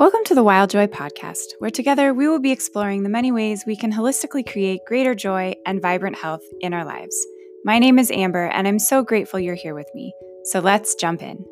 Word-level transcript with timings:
Welcome 0.00 0.24
to 0.28 0.34
the 0.34 0.42
Wild 0.42 0.70
Joy 0.70 0.86
Podcast, 0.86 1.52
where 1.58 1.70
together 1.70 2.14
we 2.14 2.26
will 2.26 2.38
be 2.38 2.52
exploring 2.52 3.02
the 3.02 3.10
many 3.10 3.30
ways 3.30 3.64
we 3.66 3.76
can 3.76 3.92
holistically 3.92 4.50
create 4.50 4.80
greater 4.86 5.14
joy 5.14 5.52
and 5.66 5.82
vibrant 5.82 6.16
health 6.16 6.40
in 6.60 6.72
our 6.72 6.86
lives. 6.86 7.14
My 7.66 7.78
name 7.78 7.98
is 7.98 8.10
Amber, 8.10 8.46
and 8.46 8.66
I'm 8.66 8.78
so 8.78 9.02
grateful 9.02 9.38
you're 9.38 9.54
here 9.54 9.74
with 9.74 9.90
me. 9.94 10.14
So 10.44 10.60
let's 10.60 10.94
jump 10.94 11.20
in. 11.20 11.44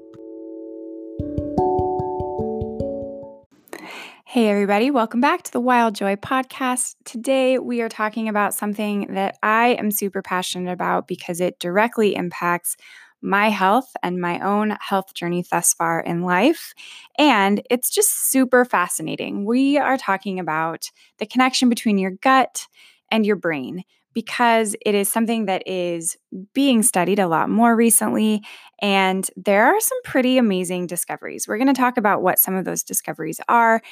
Hey, 4.24 4.48
everybody, 4.48 4.90
welcome 4.90 5.20
back 5.20 5.42
to 5.42 5.52
the 5.52 5.60
Wild 5.60 5.94
Joy 5.94 6.16
Podcast. 6.16 6.94
Today, 7.04 7.58
we 7.58 7.82
are 7.82 7.90
talking 7.90 8.30
about 8.30 8.54
something 8.54 9.12
that 9.12 9.36
I 9.42 9.74
am 9.74 9.90
super 9.90 10.22
passionate 10.22 10.72
about 10.72 11.06
because 11.06 11.42
it 11.42 11.58
directly 11.58 12.14
impacts 12.16 12.78
my 13.22 13.50
health 13.50 13.90
and 14.02 14.20
my 14.20 14.38
own 14.40 14.76
health 14.80 15.14
journey 15.14 15.44
thus 15.50 15.74
far 15.74 16.00
in 16.00 16.22
life. 16.22 16.72
And 17.18 17.62
it's 17.70 17.90
just 17.90 18.30
super 18.30 18.64
fascinating. 18.64 19.44
We 19.44 19.78
are 19.78 19.98
talking 19.98 20.38
about 20.38 20.90
the 21.18 21.26
connection 21.26 21.68
between 21.68 21.98
your 21.98 22.12
gut 22.12 22.66
and 23.10 23.26
your 23.26 23.36
brain 23.36 23.82
because 24.14 24.74
it 24.84 24.94
is 24.94 25.08
something 25.08 25.46
that 25.46 25.62
is 25.66 26.16
being 26.52 26.82
studied 26.82 27.18
a 27.18 27.28
lot 27.28 27.50
more 27.50 27.76
recently. 27.76 28.42
And 28.80 29.28
there 29.36 29.66
are 29.66 29.80
some 29.80 30.02
pretty 30.02 30.38
amazing 30.38 30.86
discoveries. 30.86 31.46
We're 31.46 31.58
going 31.58 31.68
to 31.68 31.74
talk 31.74 31.96
about 31.98 32.22
what 32.22 32.38
some 32.38 32.54
of 32.54 32.64
those 32.64 32.82
discoveries 32.82 33.40
are. 33.48 33.82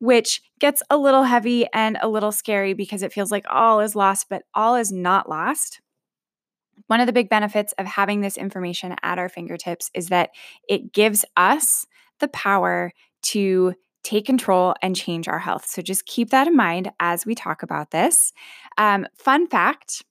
Which 0.00 0.42
gets 0.58 0.82
a 0.90 0.96
little 0.96 1.22
heavy 1.22 1.66
and 1.72 1.96
a 2.02 2.08
little 2.08 2.32
scary 2.32 2.74
because 2.74 3.02
it 3.02 3.12
feels 3.12 3.30
like 3.30 3.44
all 3.48 3.80
is 3.80 3.94
lost, 3.94 4.26
but 4.28 4.42
all 4.52 4.74
is 4.74 4.90
not 4.90 5.28
lost. 5.28 5.80
One 6.86 7.00
of 7.00 7.06
the 7.06 7.12
big 7.12 7.28
benefits 7.28 7.72
of 7.78 7.86
having 7.86 8.20
this 8.20 8.36
information 8.36 8.94
at 9.02 9.18
our 9.18 9.28
fingertips 9.28 9.90
is 9.94 10.08
that 10.08 10.30
it 10.68 10.92
gives 10.92 11.24
us 11.36 11.86
the 12.20 12.28
power 12.28 12.92
to 13.22 13.74
take 14.02 14.26
control 14.26 14.74
and 14.82 14.96
change 14.96 15.28
our 15.28 15.38
health. 15.38 15.66
So 15.66 15.80
just 15.80 16.06
keep 16.06 16.30
that 16.30 16.48
in 16.48 16.56
mind 16.56 16.90
as 16.98 17.24
we 17.24 17.34
talk 17.34 17.62
about 17.62 17.92
this. 17.92 18.32
Um, 18.76 19.06
fun 19.16 19.46
fact 19.46 20.02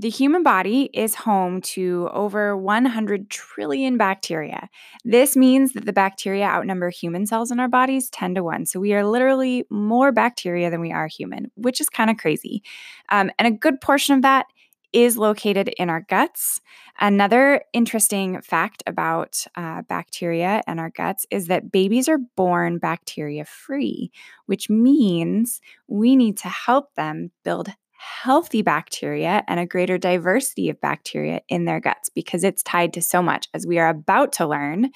the 0.00 0.08
human 0.08 0.42
body 0.42 0.88
is 0.94 1.14
home 1.14 1.60
to 1.60 2.08
over 2.14 2.56
100 2.56 3.28
trillion 3.28 3.98
bacteria. 3.98 4.70
This 5.04 5.36
means 5.36 5.74
that 5.74 5.84
the 5.84 5.92
bacteria 5.92 6.46
outnumber 6.46 6.88
human 6.88 7.26
cells 7.26 7.50
in 7.50 7.60
our 7.60 7.68
bodies 7.68 8.08
10 8.08 8.36
to 8.36 8.42
1. 8.42 8.64
So 8.64 8.80
we 8.80 8.94
are 8.94 9.04
literally 9.04 9.66
more 9.68 10.10
bacteria 10.10 10.70
than 10.70 10.80
we 10.80 10.90
are 10.90 11.06
human, 11.06 11.50
which 11.54 11.82
is 11.82 11.90
kind 11.90 12.08
of 12.08 12.16
crazy. 12.16 12.62
Um, 13.10 13.30
and 13.38 13.46
a 13.46 13.50
good 13.50 13.82
portion 13.82 14.14
of 14.14 14.22
that 14.22 14.46
is 14.92 15.16
located 15.16 15.68
in 15.78 15.88
our 15.90 16.00
guts. 16.08 16.60
Another 16.98 17.62
interesting 17.72 18.40
fact 18.42 18.82
about 18.86 19.44
uh, 19.56 19.82
bacteria 19.82 20.62
and 20.66 20.80
our 20.80 20.90
guts 20.90 21.26
is 21.30 21.46
that 21.46 21.72
babies 21.72 22.08
are 22.08 22.18
born 22.36 22.78
bacteria 22.78 23.44
free, 23.44 24.10
which 24.46 24.68
means 24.68 25.60
we 25.88 26.16
need 26.16 26.36
to 26.38 26.48
help 26.48 26.94
them 26.94 27.30
build 27.44 27.68
healthy 28.00 28.62
bacteria 28.62 29.44
and 29.46 29.60
a 29.60 29.66
greater 29.66 29.98
diversity 29.98 30.70
of 30.70 30.80
bacteria 30.80 31.42
in 31.48 31.66
their 31.66 31.80
guts 31.80 32.08
because 32.08 32.42
it's 32.42 32.62
tied 32.62 32.94
to 32.94 33.02
so 33.02 33.20
much 33.20 33.46
as 33.52 33.66
we 33.66 33.78
are 33.78 33.90
about 33.90 34.32
to 34.32 34.46
learn. 34.46 34.90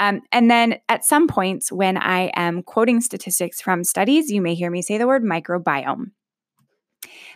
Um, 0.00 0.22
and 0.32 0.50
then 0.50 0.80
at 0.88 1.04
some 1.04 1.28
points, 1.28 1.70
when 1.70 1.96
I 1.96 2.32
am 2.34 2.64
quoting 2.64 3.00
statistics 3.00 3.60
from 3.60 3.84
studies, 3.84 4.32
you 4.32 4.42
may 4.42 4.56
hear 4.56 4.70
me 4.70 4.82
say 4.82 4.98
the 4.98 5.06
word 5.06 5.22
microbiome. 5.22 6.10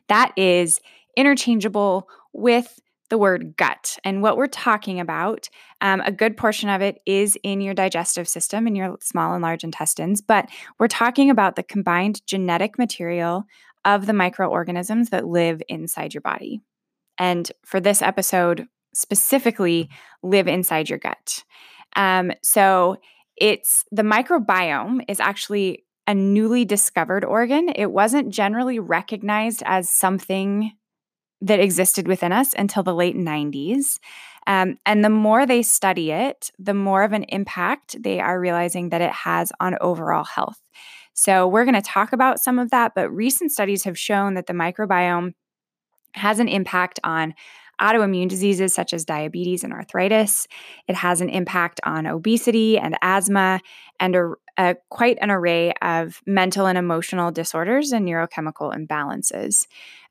That 0.09 0.33
is 0.37 0.81
interchangeable 1.17 2.09
with 2.33 2.81
the 3.11 3.19
word 3.19 3.57
gut. 3.57 3.99
And 4.03 4.23
what 4.23 4.37
we're 4.37 4.47
talking 4.47 4.99
about, 4.99 5.49
um, 5.81 6.01
a 6.01 6.13
good 6.13 6.37
portion 6.37 6.69
of 6.69 6.81
it 6.81 7.01
is 7.07 7.39
in 7.43 7.61
your 7.61 7.75
digestive 7.75 8.27
system, 8.27 8.67
in 8.67 8.75
your 8.75 8.97
small 9.01 9.35
and 9.35 9.43
large 9.43 9.63
intestines, 9.63 10.21
but 10.21 10.49
we're 10.79 10.89
talking 10.89 11.31
about 11.31 11.57
the 11.57 11.63
combined 11.63 12.27
genetic 12.27 12.79
material 12.79 13.45
of 13.85 14.07
the 14.07 14.15
microorganisms 14.15 15.11
that 15.11 15.27
live 15.27 15.63
inside 15.69 16.15
your 16.15 16.23
body. 16.23 16.61
And 17.19 17.51
for 17.65 17.79
this 17.79 18.03
episode, 18.03 18.67
specifically, 18.95 19.91
live 20.23 20.49
inside 20.49 20.89
your 20.89 20.99
gut. 20.99 21.45
Um, 21.97 22.33
so 22.43 22.97
it's 23.37 23.85
the 23.91 24.03
microbiome 24.03 25.05
is 25.09 25.21
actually 25.21 25.85
a 26.07 26.15
newly 26.15 26.65
discovered 26.65 27.25
organ. 27.25 27.69
It 27.69 27.91
wasn't 27.91 28.31
generally 28.31 28.79
recognized 28.79 29.63
as 29.65 29.89
something 29.89 30.73
that 31.45 31.61
existed 31.61 32.09
within 32.09 32.33
us 32.33 32.55
until 32.57 32.83
the 32.83 32.95
late 32.95 33.17
90s. 33.17 33.99
Um, 34.47 34.79
and 34.85 35.05
the 35.05 35.11
more 35.11 35.47
they 35.47 35.63
study 35.63 36.11
it, 36.11 36.51
the 36.59 36.75
more 36.75 37.03
of 37.03 37.13
an 37.13 37.25
impact 37.25 38.03
they 38.03 38.21
are 38.21 38.41
realizing 38.41 38.89
that 38.91 39.01
it 39.01 39.13
has 39.13 39.53
on 39.61 39.77
overall 39.81 40.25
health. 40.25 40.61
So, 41.13 41.47
we're 41.47 41.65
going 41.65 41.75
to 41.77 41.83
talk 41.83 42.13
about 42.13 42.41
some 42.41 42.59
of 42.59 42.71
that, 42.71 42.93
but 42.95 43.09
recent 43.09 43.53
studies 43.53 43.85
have 43.85 43.99
shown 43.99 44.35
that 44.35 44.47
the 44.47 44.53
microbiome 44.53 45.35
has 46.15 46.41
an 46.41 46.49
impact 46.49 46.99
on 47.05 47.35
autoimmune 47.81 48.29
diseases 48.29 48.75
such 48.75 48.93
as 48.93 49.05
diabetes 49.05 49.65
and 49.65 49.73
arthritis. 49.73 50.47
It 50.89 50.97
has 50.97 51.21
an 51.21 51.29
impact 51.29 51.81
on 51.85 52.07
obesity 52.07 52.79
and 52.79 52.97
asthma 53.03 53.61
and 54.01 54.17
a, 54.17 54.33
a, 54.57 54.77
quite 54.91 55.19
an 55.21 55.31
array 55.31 55.73
of 55.83 56.21
mental 56.27 56.67
and 56.67 56.79
emotional 56.79 57.31
disorders 57.31 57.93
and 57.93 58.07
neurochemical 58.07 58.75
imbalances. 58.75 59.67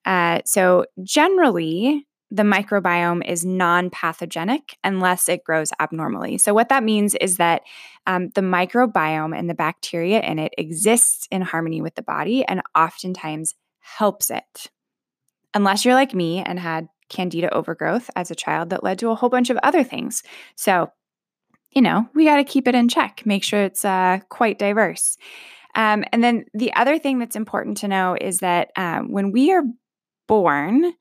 Uh, 0.06 0.40
so, 0.46 0.86
generally, 1.02 2.06
the 2.34 2.44
microbiome 2.44 3.26
is 3.30 3.46
non 3.46 3.92
pathogenic 3.92 4.76
unless 4.84 5.30
it 5.30 5.44
grows 5.44 5.72
abnormally. 5.80 6.40
So, 6.40 6.54
what 6.54 6.70
that 6.70 6.84
means 6.84 7.16
is 7.16 7.38
that 7.38 7.62
um, 8.08 8.30
the 8.30 8.42
microbiome 8.42 9.38
and 9.38 9.50
the 9.50 9.54
bacteria 9.54 10.20
in 10.20 10.40
it 10.40 10.54
exists 10.58 11.28
in 11.32 11.44
harmony 11.44 11.82
with 11.82 11.96
the 11.96 12.02
body 12.02 12.44
and 12.44 12.62
oftentimes 12.76 13.54
helps 13.80 14.32
it. 14.32 14.72
Unless 15.54 15.86
you're 15.86 15.94
like 15.94 16.16
me 16.16 16.40
and 16.40 16.60
had 16.60 16.88
candida 17.08 17.54
overgrowth 17.54 18.10
as 18.16 18.32
a 18.32 18.36
child 18.36 18.72
that 18.72 18.84
led 18.84 18.98
to 19.00 19.10
a 19.10 19.16
whole 19.16 19.30
bunch 19.30 19.52
of 19.52 19.60
other 19.62 19.84
things. 19.84 20.24
So, 20.56 20.92
you 21.76 21.82
know, 21.82 22.08
we 22.14 22.26
got 22.26 22.38
to 22.38 22.44
keep 22.44 22.68
it 22.68 22.76
in 22.76 22.88
check, 22.88 23.24
make 23.26 23.44
sure 23.44 23.64
it's 23.64 23.84
uh, 23.84 24.20
quite 24.30 24.60
diverse. 24.60 25.18
Um, 25.76 26.04
and 26.12 26.24
then 26.24 26.46
the 26.54 26.74
other 26.74 27.00
thing 27.00 27.20
that's 27.20 27.36
important 27.36 27.78
to 27.78 27.88
know 27.88 28.16
is 28.20 28.40
that 28.40 28.72
um, 28.76 29.12
when 29.12 29.32
we 29.32 29.52
are 29.52 29.64
born, 30.28 30.94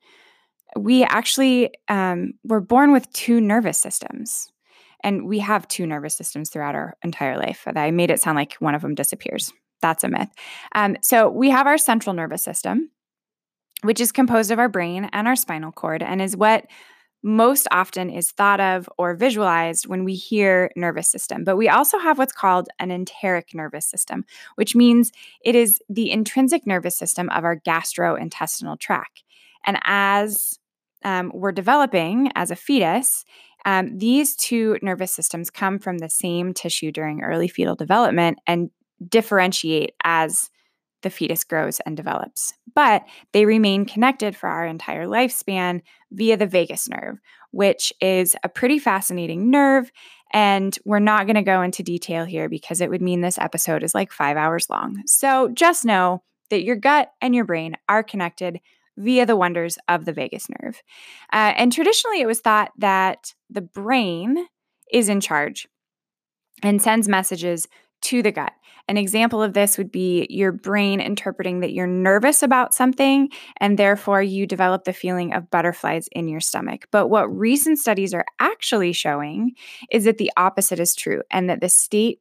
we 0.77 1.03
actually 1.03 1.71
um, 1.87 2.33
were 2.43 2.61
born 2.61 2.91
with 2.91 3.11
two 3.13 3.39
nervous 3.39 3.77
systems. 3.77 4.49
And 5.03 5.27
we 5.27 5.39
have 5.39 5.67
two 5.67 5.85
nervous 5.85 6.15
systems 6.15 6.49
throughout 6.49 6.75
our 6.75 6.95
entire 7.03 7.37
life. 7.37 7.67
I 7.67 7.91
made 7.91 8.09
it 8.09 8.21
sound 8.21 8.37
like 8.37 8.53
one 8.55 8.73
of 8.73 8.81
them 8.81 8.95
disappears. 8.95 9.51
That's 9.81 10.03
a 10.05 10.07
myth. 10.07 10.29
Um, 10.75 10.95
so 11.01 11.29
we 11.29 11.49
have 11.49 11.67
our 11.67 11.77
central 11.77 12.13
nervous 12.13 12.41
system, 12.41 12.89
which 13.81 13.99
is 13.99 14.13
composed 14.13 14.49
of 14.49 14.59
our 14.59 14.69
brain 14.69 15.09
and 15.11 15.27
our 15.27 15.35
spinal 15.35 15.73
cord, 15.73 16.01
and 16.01 16.21
is 16.21 16.37
what 16.37 16.67
most 17.23 17.67
often 17.71 18.09
is 18.09 18.31
thought 18.31 18.59
of 18.59 18.89
or 18.97 19.15
visualized 19.15 19.87
when 19.87 20.03
we 20.03 20.13
hear 20.13 20.69
nervous 20.75 21.07
system. 21.07 21.45
But 21.45 21.55
we 21.55 21.69
also 21.69 21.97
have 21.97 22.17
what's 22.17 22.33
called 22.33 22.67
an 22.79 22.91
enteric 22.91 23.53
nervous 23.53 23.85
system, 23.85 24.25
which 24.55 24.75
means 24.75 25.11
it 25.43 25.55
is 25.55 25.79
the 25.89 26.11
intrinsic 26.11 26.67
nervous 26.67 26.97
system 26.97 27.29
of 27.29 27.45
our 27.45 27.59
gastrointestinal 27.59 28.77
tract. 28.77 29.23
And 29.65 29.79
as 29.85 30.59
um, 31.05 31.31
we're 31.33 31.53
developing 31.53 32.29
as 32.35 32.51
a 32.51 32.55
fetus, 32.55 33.23
um, 33.65 33.97
these 33.97 34.35
two 34.35 34.77
nervous 34.81 35.13
systems 35.13 35.49
come 35.49 35.79
from 35.79 35.99
the 35.99 36.09
same 36.09 36.53
tissue 36.53 36.91
during 36.91 37.21
early 37.21 37.47
fetal 37.47 37.75
development 37.75 38.39
and 38.45 38.69
differentiate 39.09 39.93
as 40.03 40.49
the 41.03 41.09
fetus 41.09 41.43
grows 41.43 41.79
and 41.81 41.95
develops. 41.95 42.53
But 42.73 43.03
they 43.31 43.45
remain 43.45 43.85
connected 43.85 44.35
for 44.35 44.49
our 44.49 44.65
entire 44.65 45.05
lifespan 45.05 45.81
via 46.11 46.37
the 46.37 46.47
vagus 46.47 46.89
nerve, 46.89 47.19
which 47.51 47.93
is 48.01 48.35
a 48.43 48.49
pretty 48.49 48.79
fascinating 48.79 49.51
nerve. 49.51 49.91
And 50.31 50.77
we're 50.83 50.99
not 50.99 51.27
going 51.27 51.35
to 51.35 51.43
go 51.43 51.61
into 51.61 51.83
detail 51.83 52.25
here 52.25 52.49
because 52.49 52.81
it 52.81 52.89
would 52.89 53.01
mean 53.01 53.21
this 53.21 53.37
episode 53.37 53.83
is 53.83 53.93
like 53.93 54.11
five 54.11 54.35
hours 54.35 54.69
long. 54.69 55.03
So 55.05 55.49
just 55.49 55.85
know 55.85 56.23
that 56.49 56.63
your 56.63 56.75
gut 56.75 57.11
and 57.21 57.35
your 57.35 57.45
brain 57.45 57.75
are 57.87 58.03
connected 58.03 58.59
via 58.97 59.25
the 59.25 59.35
wonders 59.35 59.77
of 59.87 60.05
the 60.05 60.13
vagus 60.13 60.47
nerve. 60.49 60.81
Uh, 61.31 61.53
and 61.55 61.71
traditionally, 61.71 62.21
it 62.21 62.27
was 62.27 62.39
thought 62.39 62.71
that 62.77 63.33
the 63.49 63.61
brain 63.61 64.47
is 64.91 65.09
in 65.09 65.19
charge 65.19 65.67
and 66.61 66.81
sends 66.81 67.09
messages 67.09 67.67
to 68.03 68.21
the 68.21 68.31
gut. 68.31 68.53
An 68.89 68.97
example 68.97 69.41
of 69.41 69.53
this 69.53 69.77
would 69.77 69.91
be 69.91 70.27
your 70.29 70.51
brain 70.51 70.99
interpreting 70.99 71.61
that 71.61 71.71
you're 71.71 71.87
nervous 71.87 72.43
about 72.43 72.73
something, 72.73 73.29
and 73.57 73.79
therefore 73.79 74.21
you 74.21 74.45
develop 74.45 74.83
the 74.83 74.91
feeling 74.91 75.33
of 75.33 75.49
butterflies 75.49 76.09
in 76.11 76.27
your 76.27 76.41
stomach. 76.41 76.87
But 76.91 77.07
what 77.07 77.33
recent 77.33 77.79
studies 77.79 78.13
are 78.13 78.25
actually 78.39 78.91
showing 78.91 79.53
is 79.89 80.03
that 80.03 80.17
the 80.17 80.31
opposite 80.35 80.81
is 80.81 80.95
true, 80.95 81.21
and 81.31 81.49
that 81.49 81.61
the 81.61 81.69
state 81.69 82.19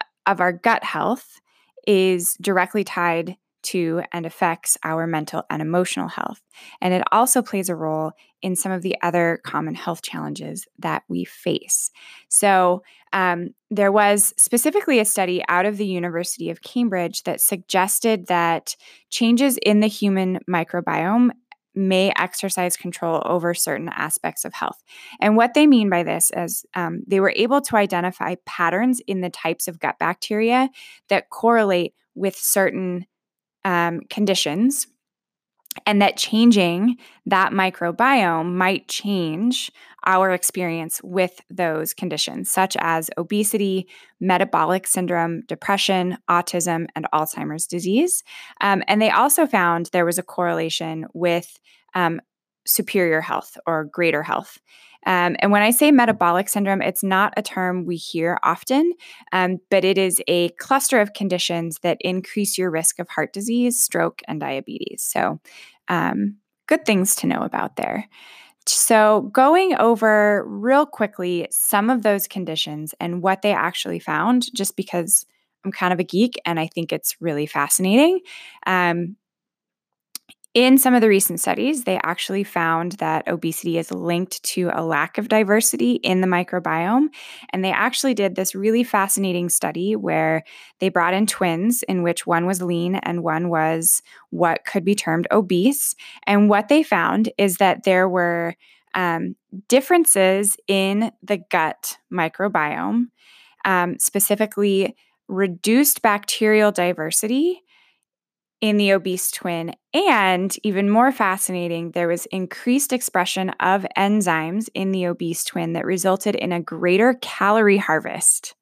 uh, 0.00 0.04
of 0.30 0.40
our 0.40 0.52
gut 0.52 0.84
health 0.84 1.40
is 1.86 2.34
directly 2.40 2.84
tied 2.84 3.36
to 3.62 4.02
and 4.12 4.26
affects 4.26 4.76
our 4.84 5.06
mental 5.06 5.44
and 5.50 5.62
emotional 5.62 6.08
health. 6.08 6.42
And 6.80 6.92
it 6.94 7.02
also 7.12 7.42
plays 7.42 7.68
a 7.68 7.76
role 7.76 8.12
in 8.42 8.56
some 8.56 8.72
of 8.72 8.82
the 8.82 8.96
other 9.02 9.40
common 9.44 9.74
health 9.74 10.02
challenges 10.02 10.66
that 10.78 11.04
we 11.08 11.24
face. 11.24 11.90
So, 12.28 12.82
um, 13.12 13.50
there 13.70 13.92
was 13.92 14.34
specifically 14.36 14.98
a 14.98 15.04
study 15.04 15.42
out 15.48 15.66
of 15.66 15.76
the 15.76 15.86
University 15.86 16.50
of 16.50 16.62
Cambridge 16.62 17.22
that 17.24 17.40
suggested 17.40 18.26
that 18.26 18.74
changes 19.10 19.58
in 19.58 19.80
the 19.80 19.86
human 19.86 20.40
microbiome 20.50 21.30
may 21.74 22.12
exercise 22.16 22.76
control 22.76 23.22
over 23.24 23.54
certain 23.54 23.88
aspects 23.88 24.44
of 24.44 24.52
health. 24.52 24.82
And 25.20 25.36
what 25.36 25.54
they 25.54 25.66
mean 25.66 25.88
by 25.88 26.02
this 26.02 26.30
is 26.36 26.66
um, 26.74 27.02
they 27.06 27.20
were 27.20 27.32
able 27.34 27.60
to 27.62 27.76
identify 27.76 28.34
patterns 28.44 29.00
in 29.06 29.20
the 29.20 29.30
types 29.30 29.68
of 29.68 29.78
gut 29.78 29.98
bacteria 29.98 30.68
that 31.08 31.30
correlate 31.30 31.94
with 32.14 32.36
certain 32.36 33.06
um, 33.64 34.00
conditions 34.10 34.86
and 35.86 36.02
that 36.02 36.16
changing 36.16 36.96
that 37.26 37.52
microbiome 37.52 38.52
might 38.54 38.88
change 38.88 39.70
our 40.04 40.32
experience 40.32 41.00
with 41.02 41.40
those 41.48 41.94
conditions, 41.94 42.50
such 42.50 42.76
as 42.80 43.08
obesity, 43.16 43.88
metabolic 44.20 44.86
syndrome, 44.86 45.42
depression, 45.42 46.18
autism, 46.28 46.86
and 46.96 47.06
Alzheimer's 47.14 47.66
disease. 47.66 48.24
Um, 48.60 48.82
and 48.88 49.00
they 49.00 49.10
also 49.10 49.46
found 49.46 49.86
there 49.86 50.04
was 50.04 50.18
a 50.18 50.24
correlation 50.24 51.06
with 51.14 51.58
um, 51.94 52.20
superior 52.66 53.20
health 53.20 53.56
or 53.66 53.84
greater 53.84 54.22
health. 54.22 54.58
Um, 55.06 55.36
and 55.40 55.50
when 55.50 55.62
I 55.62 55.70
say 55.70 55.90
metabolic 55.90 56.48
syndrome, 56.48 56.82
it's 56.82 57.02
not 57.02 57.34
a 57.36 57.42
term 57.42 57.84
we 57.84 57.96
hear 57.96 58.38
often, 58.42 58.92
um, 59.32 59.58
but 59.70 59.84
it 59.84 59.98
is 59.98 60.22
a 60.28 60.50
cluster 60.50 61.00
of 61.00 61.12
conditions 61.12 61.78
that 61.82 61.98
increase 62.00 62.56
your 62.56 62.70
risk 62.70 62.98
of 62.98 63.08
heart 63.08 63.32
disease, 63.32 63.80
stroke, 63.80 64.22
and 64.28 64.40
diabetes. 64.40 65.02
So, 65.02 65.40
um, 65.88 66.36
good 66.66 66.84
things 66.86 67.16
to 67.16 67.26
know 67.26 67.42
about 67.42 67.76
there. 67.76 68.08
So, 68.66 69.22
going 69.32 69.74
over 69.76 70.44
real 70.46 70.86
quickly 70.86 71.48
some 71.50 71.90
of 71.90 72.02
those 72.02 72.28
conditions 72.28 72.94
and 73.00 73.22
what 73.22 73.42
they 73.42 73.52
actually 73.52 73.98
found, 73.98 74.54
just 74.54 74.76
because 74.76 75.26
I'm 75.64 75.72
kind 75.72 75.92
of 75.92 76.00
a 76.00 76.04
geek 76.04 76.40
and 76.46 76.58
I 76.60 76.68
think 76.68 76.92
it's 76.92 77.16
really 77.20 77.46
fascinating. 77.46 78.20
Um, 78.66 79.16
in 80.54 80.76
some 80.76 80.92
of 80.92 81.00
the 81.00 81.08
recent 81.08 81.40
studies, 81.40 81.84
they 81.84 81.98
actually 82.02 82.44
found 82.44 82.92
that 82.92 83.26
obesity 83.26 83.78
is 83.78 83.90
linked 83.90 84.42
to 84.42 84.70
a 84.74 84.84
lack 84.84 85.16
of 85.16 85.28
diversity 85.28 85.92
in 85.92 86.20
the 86.20 86.26
microbiome. 86.26 87.06
And 87.50 87.64
they 87.64 87.72
actually 87.72 88.12
did 88.12 88.34
this 88.34 88.54
really 88.54 88.84
fascinating 88.84 89.48
study 89.48 89.96
where 89.96 90.44
they 90.78 90.90
brought 90.90 91.14
in 91.14 91.26
twins, 91.26 91.82
in 91.84 92.02
which 92.02 92.26
one 92.26 92.46
was 92.46 92.60
lean 92.60 92.96
and 92.96 93.22
one 93.22 93.48
was 93.48 94.02
what 94.28 94.66
could 94.66 94.84
be 94.84 94.94
termed 94.94 95.26
obese. 95.30 95.94
And 96.26 96.50
what 96.50 96.68
they 96.68 96.82
found 96.82 97.30
is 97.38 97.56
that 97.56 97.84
there 97.84 98.08
were 98.08 98.54
um, 98.94 99.36
differences 99.68 100.58
in 100.68 101.12
the 101.22 101.38
gut 101.50 101.96
microbiome, 102.12 103.06
um, 103.64 103.98
specifically 103.98 104.94
reduced 105.28 106.02
bacterial 106.02 106.72
diversity 106.72 107.62
in 108.62 108.76
the 108.76 108.92
obese 108.92 109.30
twin. 109.30 109.74
And 109.92 110.56
even 110.62 110.88
more 110.88 111.12
fascinating, 111.12 111.90
there 111.90 112.08
was 112.08 112.26
increased 112.26 112.92
expression 112.92 113.50
of 113.60 113.84
enzymes 113.98 114.68
in 114.72 114.92
the 114.92 115.08
obese 115.08 115.44
twin 115.44 115.74
that 115.74 115.84
resulted 115.84 116.36
in 116.36 116.52
a 116.52 116.62
greater 116.62 117.18
calorie 117.20 117.76
harvest. 117.76 118.54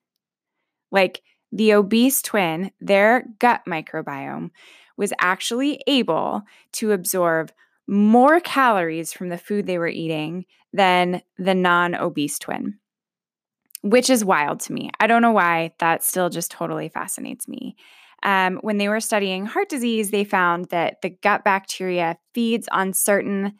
Like 0.90 1.22
the 1.52 1.74
obese 1.74 2.22
twin, 2.22 2.72
their 2.80 3.24
gut 3.38 3.60
microbiome 3.68 4.50
was 4.96 5.12
actually 5.20 5.82
able 5.86 6.42
to 6.72 6.92
absorb 6.92 7.52
more 7.86 8.40
calories 8.40 9.12
from 9.12 9.28
the 9.28 9.38
food 9.38 9.66
they 9.66 9.78
were 9.78 9.86
eating 9.88 10.46
than 10.72 11.20
the 11.36 11.54
non 11.54 11.94
obese 11.94 12.38
twin, 12.38 12.78
which 13.82 14.08
is 14.08 14.24
wild 14.24 14.60
to 14.60 14.72
me. 14.72 14.90
I 14.98 15.06
don't 15.06 15.22
know 15.22 15.32
why. 15.32 15.72
That 15.78 16.02
still 16.02 16.30
just 16.30 16.50
totally 16.50 16.88
fascinates 16.88 17.46
me. 17.46 17.76
Um, 18.22 18.58
when 18.62 18.78
they 18.78 18.88
were 18.88 19.00
studying 19.00 19.46
heart 19.46 19.68
disease, 19.68 20.10
they 20.10 20.24
found 20.24 20.66
that 20.66 21.02
the 21.02 21.10
gut 21.10 21.44
bacteria 21.44 22.18
feeds 22.34 22.68
on 22.70 22.92
certain 22.92 23.54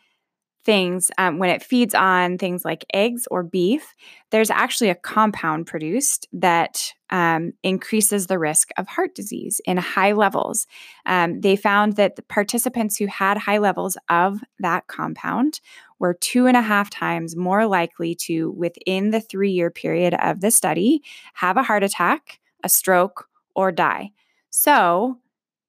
things. 0.65 1.11
Um, 1.19 1.39
when 1.39 1.51
it 1.51 1.63
feeds 1.63 1.95
on 1.95 2.39
things 2.39 2.65
like 2.65 2.85
eggs 2.93 3.27
or 3.31 3.43
beef, 3.43 3.95
there's 4.31 4.51
actually 4.51 4.91
a 4.91 4.95
compound 4.95 5.67
produced 5.67 6.29
that 6.33 6.93
um, 7.11 7.53
increases 7.63 8.27
the 8.27 8.39
risk 8.39 8.69
of 8.77 8.87
heart 8.87 9.15
disease 9.15 9.61
in 9.65 9.79
high 9.79 10.13
levels. 10.13 10.67
Um, 11.07 11.41
they 11.41 11.57
found 11.57 11.97
that 11.97 12.17
the 12.17 12.23
participants 12.23 12.97
who 12.97 13.07
had 13.07 13.39
high 13.39 13.59
levels 13.59 13.97
of 14.09 14.41
that 14.59 14.87
compound 14.87 15.61
were 15.99 16.15
two 16.15 16.47
and 16.47 16.57
a 16.57 16.63
half 16.63 16.91
times 16.91 17.37
more 17.37 17.67
likely 17.67 18.15
to, 18.15 18.51
within 18.53 19.11
the 19.11 19.21
three 19.21 19.51
year 19.51 19.71
period 19.71 20.15
of 20.15 20.41
the 20.41 20.51
study, 20.51 21.03
have 21.35 21.57
a 21.57 21.63
heart 21.63 21.83
attack, 21.83 22.39
a 22.63 22.69
stroke, 22.69 23.29
or 23.55 23.73
die. 23.73 24.11
So, 24.51 25.19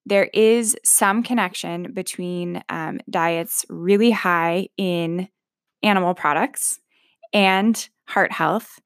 there 0.06 0.30
is 0.33 0.75
some 0.83 1.22
connection 1.22 1.94
between 1.94 2.63
um, 2.69 3.00
diets 3.10 3.66
really 3.69 4.12
high 4.12 4.68
in 4.75 5.30
animal 5.83 6.16
products 6.16 6.80
and 7.33 7.88
heart 8.06 8.31
health. 8.31 8.80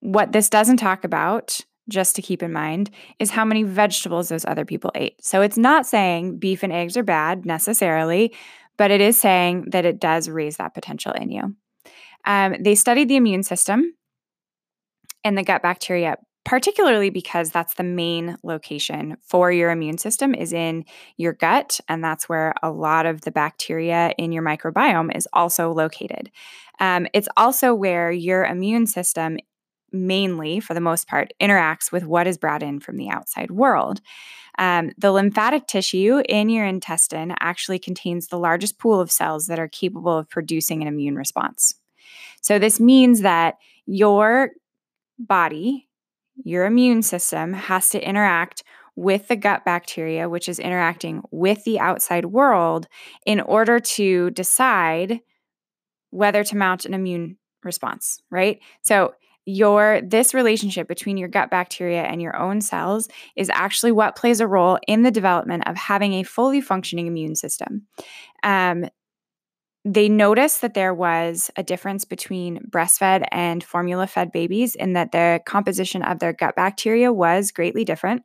What 0.00 0.32
this 0.32 0.50
doesn't 0.50 0.78
talk 0.78 1.04
about, 1.04 1.60
just 1.88 2.16
to 2.16 2.22
keep 2.22 2.42
in 2.42 2.52
mind, 2.52 2.90
is 3.20 3.30
how 3.30 3.44
many 3.44 3.62
vegetables 3.62 4.28
those 4.28 4.44
other 4.44 4.64
people 4.64 4.90
ate. 4.96 5.24
So 5.24 5.42
it's 5.42 5.58
not 5.58 5.86
saying 5.86 6.38
beef 6.38 6.62
and 6.62 6.72
eggs 6.72 6.96
are 6.96 7.04
bad 7.04 7.46
necessarily, 7.46 8.34
but 8.76 8.90
it 8.90 9.00
is 9.00 9.16
saying 9.16 9.66
that 9.70 9.84
it 9.84 10.00
does 10.00 10.28
raise 10.28 10.56
that 10.56 10.74
potential 10.74 11.12
in 11.12 11.30
you. 11.30 11.54
Um, 12.24 12.56
they 12.60 12.74
studied 12.74 13.08
the 13.08 13.16
immune 13.16 13.42
system 13.42 13.94
and 15.24 15.38
the 15.38 15.44
gut 15.44 15.62
bacteria 15.62 16.16
particularly 16.44 17.10
because 17.10 17.50
that's 17.50 17.74
the 17.74 17.84
main 17.84 18.36
location 18.42 19.16
for 19.22 19.52
your 19.52 19.70
immune 19.70 19.98
system 19.98 20.34
is 20.34 20.52
in 20.52 20.84
your 21.16 21.32
gut 21.32 21.78
and 21.88 22.02
that's 22.02 22.28
where 22.28 22.54
a 22.62 22.70
lot 22.70 23.06
of 23.06 23.20
the 23.22 23.30
bacteria 23.30 24.12
in 24.18 24.32
your 24.32 24.42
microbiome 24.42 25.14
is 25.16 25.28
also 25.32 25.72
located. 25.72 26.30
Um, 26.80 27.06
it's 27.14 27.28
also 27.36 27.74
where 27.74 28.10
your 28.10 28.44
immune 28.44 28.86
system 28.86 29.38
mainly 29.92 30.58
for 30.58 30.74
the 30.74 30.80
most 30.80 31.06
part 31.06 31.32
interacts 31.40 31.92
with 31.92 32.04
what 32.04 32.26
is 32.26 32.38
brought 32.38 32.62
in 32.62 32.80
from 32.80 32.96
the 32.96 33.10
outside 33.10 33.50
world. 33.50 34.00
Um, 34.58 34.90
the 34.98 35.12
lymphatic 35.12 35.66
tissue 35.66 36.22
in 36.28 36.48
your 36.48 36.66
intestine 36.66 37.34
actually 37.40 37.78
contains 37.78 38.26
the 38.26 38.38
largest 38.38 38.78
pool 38.78 39.00
of 39.00 39.10
cells 39.10 39.46
that 39.46 39.58
are 39.58 39.68
capable 39.68 40.16
of 40.16 40.28
producing 40.28 40.82
an 40.82 40.88
immune 40.88 41.16
response. 41.16 41.74
So 42.40 42.58
this 42.58 42.80
means 42.80 43.20
that 43.20 43.56
your 43.86 44.50
body 45.18 45.88
your 46.44 46.66
immune 46.66 47.02
system 47.02 47.52
has 47.52 47.90
to 47.90 48.06
interact 48.06 48.62
with 48.94 49.28
the 49.28 49.36
gut 49.36 49.64
bacteria, 49.64 50.28
which 50.28 50.48
is 50.48 50.58
interacting 50.58 51.22
with 51.30 51.64
the 51.64 51.78
outside 51.78 52.26
world, 52.26 52.88
in 53.24 53.40
order 53.40 53.80
to 53.80 54.30
decide 54.30 55.20
whether 56.10 56.44
to 56.44 56.56
mount 56.56 56.84
an 56.84 56.92
immune 56.92 57.38
response, 57.64 58.20
right? 58.30 58.60
So, 58.82 59.14
your 59.44 60.00
this 60.02 60.34
relationship 60.34 60.86
between 60.86 61.16
your 61.16 61.28
gut 61.28 61.50
bacteria 61.50 62.02
and 62.02 62.22
your 62.22 62.36
own 62.36 62.60
cells 62.60 63.08
is 63.34 63.50
actually 63.50 63.90
what 63.90 64.14
plays 64.14 64.38
a 64.38 64.46
role 64.46 64.78
in 64.86 65.02
the 65.02 65.10
development 65.10 65.66
of 65.66 65.74
having 65.74 66.12
a 66.14 66.22
fully 66.22 66.60
functioning 66.60 67.08
immune 67.08 67.34
system. 67.34 67.88
Um, 68.44 68.86
they 69.84 70.08
noticed 70.08 70.60
that 70.60 70.74
there 70.74 70.94
was 70.94 71.50
a 71.56 71.62
difference 71.62 72.04
between 72.04 72.60
breastfed 72.70 73.26
and 73.32 73.64
formula 73.64 74.06
fed 74.06 74.30
babies 74.30 74.74
in 74.74 74.92
that 74.92 75.12
the 75.12 75.40
composition 75.44 76.02
of 76.02 76.20
their 76.20 76.32
gut 76.32 76.54
bacteria 76.54 77.12
was 77.12 77.50
greatly 77.50 77.84
different. 77.84 78.22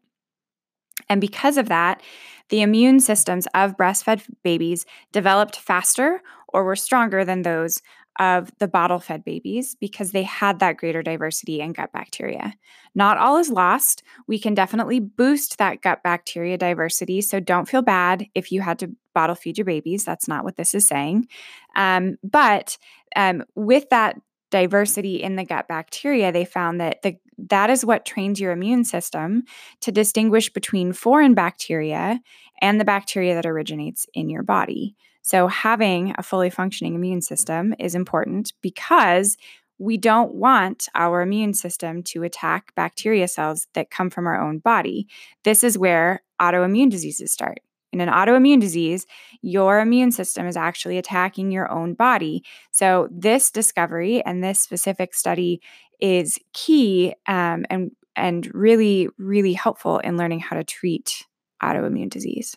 And 1.10 1.20
because 1.20 1.58
of 1.58 1.70
that, 1.70 2.02
the 2.50 2.62
immune 2.62 3.00
systems 3.00 3.48
of 3.54 3.78
breastfed 3.78 4.26
babies 4.44 4.86
developed 5.12 5.58
faster 5.58 6.22
or 6.50 6.64
were 6.64 6.76
stronger 6.76 7.26
than 7.26 7.42
those 7.42 7.82
of 8.20 8.52
the 8.60 8.68
bottle 8.68 9.00
fed 9.00 9.24
babies 9.24 9.76
because 9.80 10.12
they 10.12 10.24
had 10.24 10.60
that 10.60 10.78
greater 10.78 11.04
diversity 11.04 11.62
in 11.62 11.74
gut 11.74 11.92
bacteria. 11.92 12.54
Not 12.96 13.18
all 13.18 13.38
is 13.38 13.50
lost. 13.50 14.04
We 14.28 14.40
can 14.40 14.54
definitely 14.56 15.00
boost 15.00 15.58
that 15.58 15.82
gut 15.82 16.02
bacteria 16.04 16.58
diversity. 16.58 17.22
So 17.22 17.40
don't 17.40 17.68
feel 17.68 17.82
bad 17.82 18.28
if 18.34 18.52
you 18.52 18.62
had 18.62 18.80
to 18.80 18.92
bottle 19.14 19.36
feed 19.36 19.58
your 19.58 19.66
babies. 19.66 20.04
That's 20.04 20.28
not 20.28 20.44
what 20.44 20.56
this 20.56 20.74
is 20.74 20.88
saying. 20.88 21.28
Um, 21.76 22.18
but 22.24 22.78
um, 23.16 23.44
with 23.56 23.90
that 23.90 24.20
diversity 24.50 25.22
in 25.22 25.36
the 25.36 25.46
gut 25.46 25.68
bacteria, 25.68 26.32
they 26.32 26.46
found 26.46 26.80
that 26.82 27.02
the, 27.02 27.18
that 27.38 27.70
is 27.70 27.86
what 27.86 28.06
trains 28.06 28.40
your 28.40 28.52
immune 28.52 28.84
system 28.84 29.44
to 29.82 29.92
distinguish 29.92 30.52
between 30.52 30.94
foreign 30.94 31.34
bacteria 31.34 32.20
and 32.62 32.80
the 32.80 32.86
bacteria 32.86 33.36
that 33.36 33.46
originates 33.46 34.08
in 34.14 34.30
your 34.30 34.44
body. 34.44 34.96
So, 35.28 35.50
having 35.50 36.16
a 36.18 36.24
fully 36.24 36.50
functioning 36.50 36.96
immune 36.96 37.20
system 37.20 37.76
is 37.80 37.96
important 37.96 38.54
because 38.62 39.36
we 39.78 39.98
don't 39.98 40.34
want 40.36 40.88
our 40.96 41.22
immune 41.22 41.54
system 41.54 42.02
to 42.04 42.24
attack 42.24 42.74
bacteria 42.76 43.28
cells 43.28 43.68
that 43.74 43.92
come 43.92 44.10
from 44.10 44.26
our 44.26 44.40
own 44.42 44.60
body. 44.60 45.06
This 45.44 45.66
is 45.66 45.78
where 45.78 46.24
autoimmune 46.42 46.90
diseases 46.90 47.34
start. 47.34 47.60
in 47.92 48.00
an 48.00 48.08
autoimmune 48.08 48.62
disease, 48.62 49.06
your 49.42 49.82
immune 49.82 50.14
system 50.14 50.48
is 50.48 50.56
actually 50.56 50.98
attacking 50.98 51.52
your 51.52 51.70
own 51.70 51.94
body. 51.94 52.42
So, 52.72 53.10
this 53.12 53.52
discovery 53.52 54.24
and 54.24 54.42
this 54.42 54.62
specific 54.62 55.14
study 55.14 55.60
is 56.00 56.40
key 56.54 57.16
um, 57.28 57.66
and, 57.70 57.92
and 58.16 58.50
really, 58.56 59.10
really 59.18 59.54
helpful 59.54 60.00
in 60.00 60.16
learning 60.16 60.40
how 60.40 60.56
to 60.56 60.64
treat 60.64 61.26
autoimmune 61.62 62.10
disease. 62.10 62.56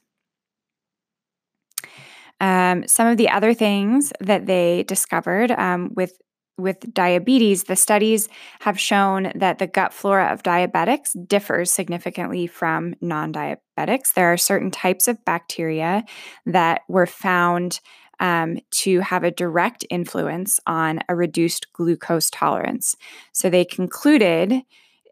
Um, 2.40 2.86
some 2.86 3.06
of 3.06 3.16
the 3.16 3.28
other 3.28 3.54
things 3.54 4.12
that 4.20 4.46
they 4.46 4.84
discovered 4.84 5.50
um, 5.52 5.90
with 5.94 6.16
with 6.60 6.92
diabetes, 6.92 7.64
the 7.64 7.76
studies 7.76 8.28
have 8.60 8.78
shown 8.78 9.32
that 9.34 9.58
the 9.58 9.66
gut 9.66 9.92
flora 9.92 10.32
of 10.32 10.42
diabetics 10.42 11.16
differs 11.26 11.70
significantly 11.70 12.46
from 12.46 12.94
non 13.00 13.32
diabetics. 13.32 14.12
There 14.14 14.32
are 14.32 14.36
certain 14.36 14.70
types 14.70 15.08
of 15.08 15.24
bacteria 15.24 16.04
that 16.46 16.82
were 16.88 17.06
found 17.06 17.80
um, 18.20 18.58
to 18.70 19.00
have 19.00 19.24
a 19.24 19.30
direct 19.30 19.84
influence 19.88 20.60
on 20.66 21.00
a 21.08 21.16
reduced 21.16 21.72
glucose 21.72 22.30
tolerance. 22.30 22.94
So 23.32 23.48
they 23.48 23.64
concluded 23.64 24.62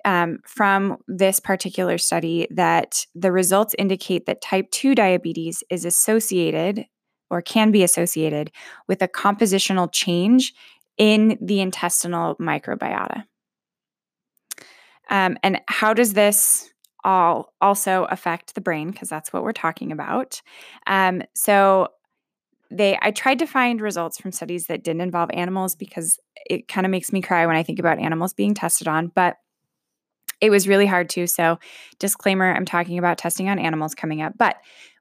um, 0.05 0.39
from 0.47 0.99
this 1.09 1.41
particular 1.41 1.99
study 1.99 2.47
that 2.51 3.07
the 3.15 3.33
results 3.33 3.75
indicate 3.79 4.27
that 4.27 4.43
type 4.43 4.71
2 4.71 4.95
diabetes 4.95 5.65
is 5.71 5.85
associated 5.85 6.87
or 7.31 7.43
can 7.43 7.71
be 7.71 7.83
associated 7.83 8.51
with 8.87 9.03
a 9.03 9.09
compositional 9.09 9.91
change 9.93 10.55
in 10.97 11.39
the 11.41 11.61
intestinal 11.61 12.37
microbiota. 12.37 13.25
Um, 15.11 15.39
and 15.43 15.61
how 15.69 15.95
does 15.95 16.13
this 16.13 16.71
all 17.05 17.55
also 17.61 18.05
affect 18.11 18.55
the 18.55 18.61
brain? 18.61 18.91
Because 18.91 19.09
that's 19.09 19.33
what 19.33 19.43
we're 19.43 19.53
talking 19.53 19.93
about. 19.93 20.43
Um, 20.87 21.23
so 21.35 21.89
they 22.71 22.99
I 23.01 23.13
tried 23.13 23.39
to 23.39 23.47
find 23.47 23.81
results 23.81 24.19
from 24.19 24.33
studies 24.33 24.67
that 24.67 24.85
didn't 24.85 25.01
involve 25.01 25.31
animals 25.33 25.75
because 25.75 26.19
it 26.51 26.69
kind 26.69 26.87
of 26.87 26.91
makes 26.91 27.13
me 27.13 27.23
cry 27.23 27.47
when 27.47 27.57
I 27.57 27.63
think 27.63 27.79
about 27.79 27.99
animals 27.99 28.35
being 28.35 28.55
tested 28.55 28.89
on, 28.89 29.11
but 29.15 29.37
it 30.41 30.51
was 30.51 30.69
really 30.69 30.87
hard 30.87 31.09
to. 31.11 31.27
So, 31.27 31.59
disclaimer, 31.99 32.53
I'm 32.55 32.65
talking 32.65 32.99
about 32.99 33.19
testing 33.19 33.49
on 33.49 33.59
animals 33.59 33.95
coming 33.95 34.23
up. 34.23 34.35
But 34.39 34.57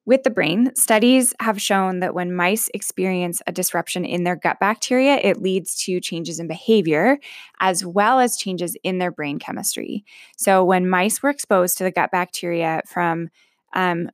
with 0.08 0.24
the 0.24 0.30
brain, 0.30 0.74
studies 0.74 1.36
have 1.42 1.62
shown 1.62 2.00
that 2.00 2.14
when 2.16 2.34
mice 2.34 2.70
experience 2.74 3.42
a 3.46 3.52
disruption 3.52 4.06
in 4.06 4.24
their 4.24 4.38
gut 4.38 4.58
bacteria, 4.58 5.18
it 5.18 5.42
leads 5.42 5.76
to 5.84 6.00
changes 6.00 6.40
in 6.40 6.48
behavior 6.48 7.18
as 7.60 7.86
well 7.86 8.22
as 8.22 8.38
changes 8.38 8.78
in 8.84 9.00
their 9.00 9.12
brain 9.12 9.38
chemistry. 9.38 10.06
So, 10.38 10.64
when 10.64 10.90
mice 10.90 11.22
were 11.22 11.30
exposed 11.30 11.78
to 11.80 11.84
the 11.84 11.92
gut 11.92 12.10
bacteria 12.10 12.82
from 12.86 13.30
um, 13.74 14.10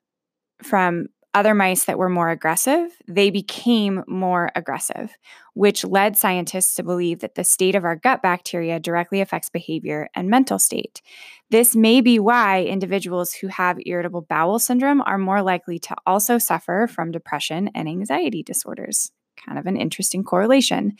from 0.63 1.09
other 1.33 1.53
mice 1.53 1.85
that 1.85 1.97
were 1.97 2.09
more 2.09 2.29
aggressive, 2.29 2.91
they 3.07 3.29
became 3.29 4.03
more 4.07 4.51
aggressive, 4.55 5.15
which 5.53 5.83
led 5.83 6.15
scientists 6.15 6.75
to 6.75 6.83
believe 6.83 7.19
that 7.19 7.35
the 7.35 7.43
state 7.43 7.75
of 7.75 7.83
our 7.83 7.95
gut 7.95 8.21
bacteria 8.21 8.79
directly 8.79 9.21
affects 9.21 9.49
behavior 9.49 10.09
and 10.15 10.29
mental 10.29 10.59
state. 10.59 11.01
This 11.49 11.75
may 11.75 12.01
be 12.01 12.19
why 12.19 12.63
individuals 12.63 13.33
who 13.33 13.47
have 13.47 13.77
irritable 13.85 14.21
bowel 14.21 14.59
syndrome 14.59 15.01
are 15.01 15.17
more 15.17 15.41
likely 15.41 15.79
to 15.79 15.95
also 16.05 16.37
suffer 16.37 16.87
from 16.91 17.11
depression 17.11 17.69
and 17.73 17.87
anxiety 17.87 18.43
disorders. 18.43 19.11
Kind 19.43 19.57
of 19.57 19.65
an 19.65 19.77
interesting 19.77 20.23
correlation. 20.23 20.93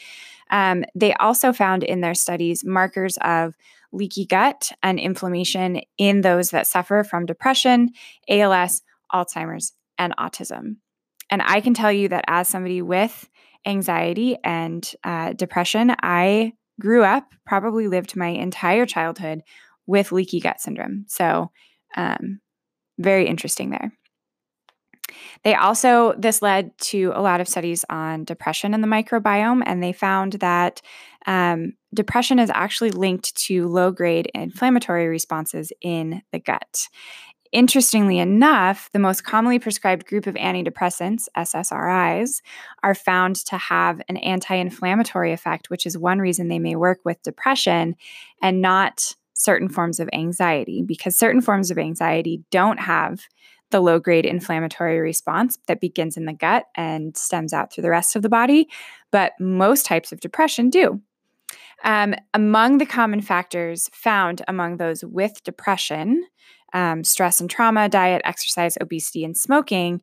Um, 0.49 0.83
they 0.95 1.13
also 1.13 1.53
found 1.53 1.83
in 1.83 2.01
their 2.01 2.15
studies 2.15 2.65
markers 2.65 3.17
of 3.21 3.55
leaky 3.91 4.25
gut 4.25 4.71
and 4.81 4.99
inflammation 4.99 5.81
in 5.97 6.21
those 6.21 6.49
that 6.49 6.67
suffer 6.67 7.03
from 7.03 7.27
depression, 7.27 7.91
ALS, 8.27 8.81
Alzheimer's, 9.13 9.73
and 9.97 10.15
autism. 10.17 10.77
And 11.29 11.41
I 11.41 11.61
can 11.61 11.73
tell 11.73 11.91
you 11.91 12.09
that 12.09 12.25
as 12.27 12.47
somebody 12.47 12.81
with 12.81 13.29
anxiety 13.65 14.37
and 14.43 14.89
uh, 15.03 15.33
depression, 15.33 15.95
I 16.01 16.53
grew 16.79 17.03
up, 17.03 17.27
probably 17.45 17.87
lived 17.87 18.15
my 18.15 18.27
entire 18.27 18.85
childhood 18.85 19.41
with 19.85 20.11
leaky 20.11 20.39
gut 20.39 20.59
syndrome. 20.59 21.05
So, 21.07 21.51
um, 21.95 22.39
very 22.99 23.27
interesting 23.27 23.71
there. 23.71 23.91
They 25.43 25.55
also, 25.55 26.13
this 26.17 26.41
led 26.41 26.77
to 26.79 27.11
a 27.13 27.21
lot 27.21 27.41
of 27.41 27.47
studies 27.47 27.85
on 27.89 28.23
depression 28.23 28.73
in 28.73 28.81
the 28.81 28.87
microbiome, 28.87 29.61
and 29.65 29.83
they 29.83 29.93
found 29.93 30.33
that 30.33 30.81
um, 31.25 31.73
depression 31.93 32.39
is 32.39 32.51
actually 32.53 32.91
linked 32.91 33.35
to 33.47 33.67
low 33.67 33.91
grade 33.91 34.29
inflammatory 34.33 35.07
responses 35.07 35.71
in 35.81 36.21
the 36.31 36.39
gut. 36.39 36.87
Interestingly 37.53 38.17
enough, 38.17 38.89
the 38.93 38.99
most 38.99 39.23
commonly 39.23 39.59
prescribed 39.59 40.07
group 40.07 40.25
of 40.25 40.33
antidepressants, 40.33 41.27
SSRIs, 41.37 42.41
are 42.81 42.95
found 42.95 43.35
to 43.45 43.57
have 43.57 44.01
an 44.09 44.17
anti 44.17 44.55
inflammatory 44.55 45.31
effect, 45.31 45.69
which 45.69 45.85
is 45.85 45.95
one 45.95 46.17
reason 46.17 46.47
they 46.47 46.57
may 46.57 46.75
work 46.75 47.01
with 47.05 47.21
depression 47.21 47.95
and 48.41 48.59
not 48.59 49.15
certain 49.35 49.69
forms 49.69 49.99
of 49.99 50.09
anxiety, 50.13 50.81
because 50.81 51.15
certain 51.15 51.41
forms 51.41 51.69
of 51.69 51.77
anxiety 51.77 52.43
don't 52.49 52.79
have 52.79 53.21
the 53.69 53.81
low 53.81 53.99
grade 53.99 54.25
inflammatory 54.25 54.99
response 54.99 55.59
that 55.67 55.79
begins 55.79 56.17
in 56.17 56.25
the 56.25 56.33
gut 56.33 56.65
and 56.73 57.15
stems 57.15 57.53
out 57.53 57.71
through 57.71 57.83
the 57.83 57.89
rest 57.89 58.15
of 58.15 58.23
the 58.23 58.29
body, 58.29 58.67
but 59.11 59.33
most 59.39 59.85
types 59.85 60.11
of 60.11 60.19
depression 60.19 60.71
do. 60.71 60.99
Um, 61.83 62.15
among 62.33 62.79
the 62.79 62.85
common 62.85 63.21
factors 63.21 63.89
found 63.93 64.41
among 64.47 64.77
those 64.77 65.03
with 65.03 65.43
depression 65.43 66.25
um, 66.73 67.03
stress 67.03 67.39
and 67.39 67.49
trauma, 67.49 67.89
diet, 67.89 68.21
exercise, 68.25 68.77
obesity, 68.81 69.23
and 69.23 69.37
smoking, 69.37 70.01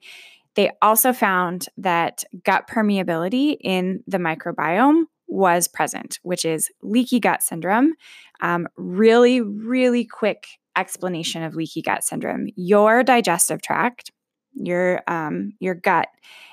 they 0.55 0.71
also 0.83 1.12
found 1.12 1.69
that 1.77 2.25
gut 2.45 2.69
permeability 2.69 3.57
in 3.61 4.03
the 4.07 4.19
microbiome 4.19 5.05
was 5.29 5.69
present, 5.69 6.19
which 6.23 6.45
is 6.45 6.71
leaky 6.83 7.21
gut 7.21 7.43
syndrome. 7.43 7.95
Um, 8.41 8.69
really, 8.77 9.41
really 9.41 10.05
quick 10.05 10.49
explanation 10.77 11.43
of 11.43 11.55
leaky 11.55 11.83
gut 11.83 12.03
syndrome. 12.05 12.49
Your 12.57 13.03
digestive 13.03 13.62
tract, 13.62 14.11
your 14.55 15.03
um, 15.07 15.53
your 15.61 15.75
gut, 15.75 16.09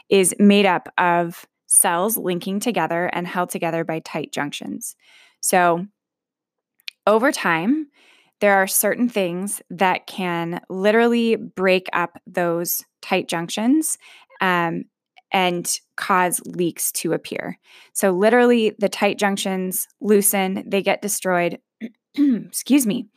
is 0.09 0.35
made 0.39 0.65
up 0.65 0.89
of 0.97 1.47
cells 1.65 2.17
linking 2.17 2.59
together 2.59 3.07
and 3.07 3.27
held 3.27 3.49
together 3.49 3.83
by 3.83 3.99
tight 3.99 4.31
junctions. 4.31 4.95
So, 5.41 5.85
over 7.05 7.31
time, 7.31 7.87
there 8.39 8.55
are 8.55 8.67
certain 8.67 9.09
things 9.09 9.61
that 9.69 10.07
can 10.07 10.61
literally 10.69 11.35
break 11.35 11.87
up 11.93 12.17
those 12.27 12.83
tight 13.01 13.27
junctions 13.27 13.97
um, 14.41 14.83
and 15.31 15.79
cause 15.95 16.39
leaks 16.45 16.91
to 16.93 17.13
appear. 17.13 17.57
So, 17.93 18.11
literally, 18.11 18.73
the 18.79 18.89
tight 18.89 19.17
junctions 19.17 19.87
loosen, 19.99 20.63
they 20.67 20.81
get 20.81 21.01
destroyed. 21.01 21.59
Excuse 22.15 22.85
me. 22.85 23.07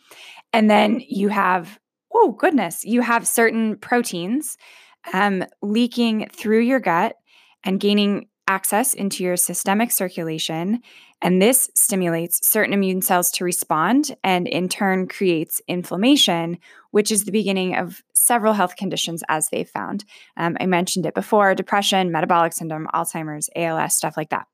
And 0.52 0.68
then 0.68 1.02
you 1.06 1.28
have, 1.28 1.78
oh, 2.12 2.32
goodness, 2.32 2.84
you 2.84 3.02
have 3.02 3.26
certain 3.26 3.76
proteins 3.76 4.56
um, 5.12 5.44
leaking 5.62 6.28
through 6.32 6.60
your 6.60 6.80
gut 6.80 7.16
and 7.64 7.78
gaining 7.78 8.26
access 8.50 8.95
into 8.95 9.23
your 9.23 9.37
systemic 9.37 9.92
circulation. 9.92 10.83
And 11.23 11.40
this 11.40 11.71
stimulates 11.76 12.45
certain 12.47 12.75
immune 12.75 13.00
cells 13.00 13.30
to 13.33 13.45
respond 13.45 14.16
and 14.25 14.49
in 14.49 14.69
turn 14.69 15.07
creates 15.07 15.62
inflammation, 15.69 16.59
which 16.90 17.12
is 17.12 17.25
the 17.25 17.33
beginning 17.33 17.76
of 17.76 18.02
several 18.12 18.52
health 18.52 18.75
conditions 18.75 19.23
as 19.28 19.49
they've 19.49 19.69
found. 19.69 20.04
Um, 20.37 20.57
I 20.61 20.66
mentioned 20.66 21.07
it 21.07 21.14
before 21.14 21.54
depression, 21.54 22.11
metabolic 22.11 22.52
syndrome, 22.52 22.88
Alzheimer's, 22.92 23.49
ALS, 23.54 23.95
stuff 23.95 24.16
like 24.16 24.30
that. 24.30 24.49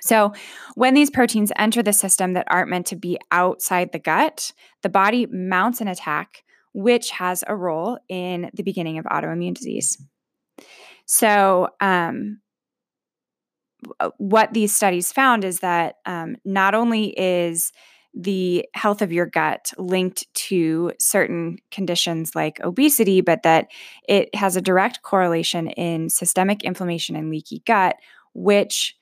So, 0.00 0.32
when 0.74 0.94
these 0.94 1.10
proteins 1.10 1.52
enter 1.56 1.82
the 1.82 1.92
system 1.92 2.34
that 2.34 2.46
aren't 2.50 2.68
meant 2.68 2.86
to 2.86 2.96
be 2.96 3.18
outside 3.30 3.92
the 3.92 3.98
gut, 3.98 4.52
the 4.82 4.90
body 4.90 5.26
mounts 5.26 5.80
an 5.80 5.88
attack, 5.88 6.44
which 6.74 7.10
has 7.10 7.42
a 7.46 7.56
role 7.56 7.98
in 8.08 8.50
the 8.52 8.62
beginning 8.62 8.98
of 8.98 9.06
autoimmune 9.06 9.54
disease. 9.54 9.96
So, 11.06 11.68
um, 11.80 12.40
what 14.18 14.52
these 14.52 14.74
studies 14.74 15.12
found 15.12 15.44
is 15.44 15.60
that 15.60 15.96
um, 16.06 16.36
not 16.44 16.74
only 16.74 17.08
is 17.18 17.72
the 18.14 18.66
health 18.74 19.02
of 19.02 19.12
your 19.12 19.26
gut 19.26 19.72
linked 19.76 20.32
to 20.34 20.92
certain 21.00 21.58
conditions 21.70 22.34
like 22.34 22.60
obesity, 22.60 23.20
but 23.20 23.42
that 23.42 23.68
it 24.08 24.32
has 24.34 24.56
a 24.56 24.62
direct 24.62 25.02
correlation 25.02 25.68
in 25.68 26.08
systemic 26.08 26.62
inflammation 26.62 27.16
and 27.16 27.28
leaky 27.28 27.62
gut, 27.66 27.96
which 28.32 28.96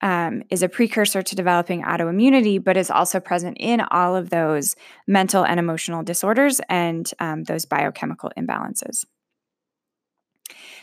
um, 0.00 0.42
is 0.50 0.62
a 0.62 0.68
precursor 0.68 1.22
to 1.22 1.34
developing 1.34 1.82
autoimmunity, 1.82 2.62
but 2.62 2.76
is 2.76 2.90
also 2.90 3.18
present 3.18 3.56
in 3.58 3.80
all 3.80 4.14
of 4.14 4.30
those 4.30 4.76
mental 5.08 5.44
and 5.44 5.58
emotional 5.58 6.04
disorders 6.04 6.60
and 6.68 7.10
um, 7.18 7.42
those 7.44 7.64
biochemical 7.64 8.30
imbalances. 8.38 9.04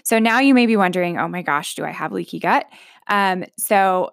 So 0.03 0.19
now 0.19 0.39
you 0.39 0.53
may 0.53 0.65
be 0.65 0.77
wondering, 0.77 1.17
oh 1.17 1.27
my 1.27 1.41
gosh, 1.41 1.75
do 1.75 1.83
I 1.83 1.91
have 1.91 2.11
leaky 2.11 2.39
gut? 2.39 2.65
Um, 3.07 3.45
so 3.57 4.11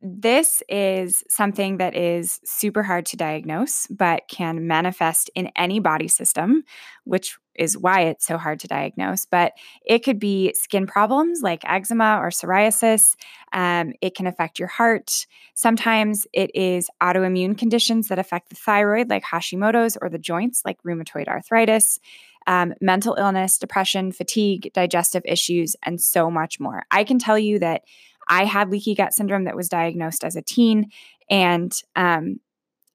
this 0.00 0.62
is 0.68 1.24
something 1.28 1.78
that 1.78 1.96
is 1.96 2.38
super 2.44 2.84
hard 2.84 3.04
to 3.06 3.16
diagnose, 3.16 3.88
but 3.88 4.22
can 4.28 4.66
manifest 4.66 5.28
in 5.34 5.50
any 5.56 5.80
body 5.80 6.06
system, 6.06 6.62
which 7.04 7.36
is 7.56 7.76
why 7.76 8.02
it's 8.02 8.24
so 8.24 8.38
hard 8.38 8.60
to 8.60 8.68
diagnose. 8.68 9.26
But 9.26 9.54
it 9.84 10.04
could 10.04 10.20
be 10.20 10.54
skin 10.54 10.86
problems 10.86 11.40
like 11.42 11.68
eczema 11.68 12.18
or 12.22 12.28
psoriasis. 12.28 13.16
Um, 13.52 13.92
it 14.00 14.14
can 14.14 14.28
affect 14.28 14.60
your 14.60 14.68
heart. 14.68 15.26
Sometimes 15.54 16.28
it 16.32 16.54
is 16.54 16.88
autoimmune 17.02 17.58
conditions 17.58 18.06
that 18.08 18.20
affect 18.20 18.50
the 18.50 18.54
thyroid, 18.54 19.10
like 19.10 19.24
Hashimoto's, 19.24 19.98
or 20.00 20.08
the 20.08 20.18
joints, 20.18 20.62
like 20.64 20.80
rheumatoid 20.84 21.26
arthritis. 21.26 21.98
Um, 22.46 22.72
mental 22.80 23.14
illness, 23.16 23.58
depression, 23.58 24.10
fatigue, 24.10 24.70
digestive 24.72 25.22
issues, 25.26 25.76
and 25.82 26.00
so 26.00 26.30
much 26.30 26.58
more. 26.58 26.84
I 26.90 27.04
can 27.04 27.18
tell 27.18 27.38
you 27.38 27.58
that 27.58 27.82
I 28.28 28.44
had 28.44 28.70
leaky 28.70 28.94
gut 28.94 29.14
syndrome 29.14 29.44
that 29.44 29.56
was 29.56 29.68
diagnosed 29.68 30.24
as 30.24 30.36
a 30.36 30.42
teen, 30.42 30.90
and 31.30 31.72
um, 31.96 32.40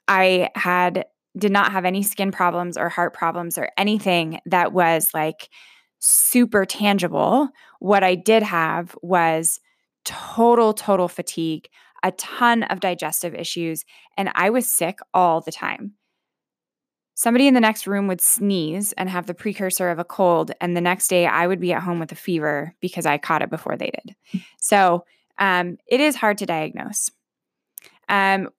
I 0.08 0.50
had 0.56 1.06
did 1.38 1.52
not 1.52 1.72
have 1.72 1.86
any 1.86 2.04
skin 2.04 2.32
problems 2.32 2.78
or 2.78 2.90
heart 2.90 3.14
problems 3.14 3.58
or 3.58 3.70
anything 3.78 4.40
that 4.46 4.72
was 4.72 5.10
like 5.14 5.50
super 6.00 6.66
tangible. 6.66 7.50
What 7.80 8.04
I 8.04 8.16
did 8.16 8.44
have 8.44 8.96
was 9.02 9.60
total, 10.06 10.74
total 10.74 11.08
fatigue, 11.08 11.70
a 12.04 12.12
ton 12.12 12.64
of 12.64 12.82
digestive 12.82 13.34
issues, 13.34 13.86
and 14.18 14.30
I 14.36 14.50
was 14.50 14.68
sick 14.68 15.00
all 15.14 15.42
the 15.42 15.52
time. 15.52 15.94
Somebody 17.16 17.48
in 17.48 17.54
the 17.54 17.62
next 17.62 17.86
room 17.86 18.08
would 18.08 18.22
sneeze 18.22 18.92
and 18.94 19.08
have 19.10 19.28
the 19.28 19.36
precursor 19.36 19.90
of 19.90 20.00
a 20.00 20.04
cold, 20.04 20.52
and 20.60 20.76
the 20.76 20.82
next 20.82 21.08
day 21.08 21.26
I 21.26 21.48
would 21.48 21.60
be 21.60 21.72
at 21.72 21.84
home 21.84 22.00
with 22.00 22.12
a 22.12 22.16
fever 22.16 22.76
because 22.82 23.06
I 23.06 23.18
caught 23.18 23.42
it 23.42 23.50
before 23.50 23.78
they 23.78 23.92
did. 23.92 24.16
So 24.60 25.06
um, 25.38 25.78
it 25.88 26.00
is 26.00 26.16
hard 26.16 26.38
to 26.40 26.46
diagnose. 26.46 27.10
Um, 28.10 28.50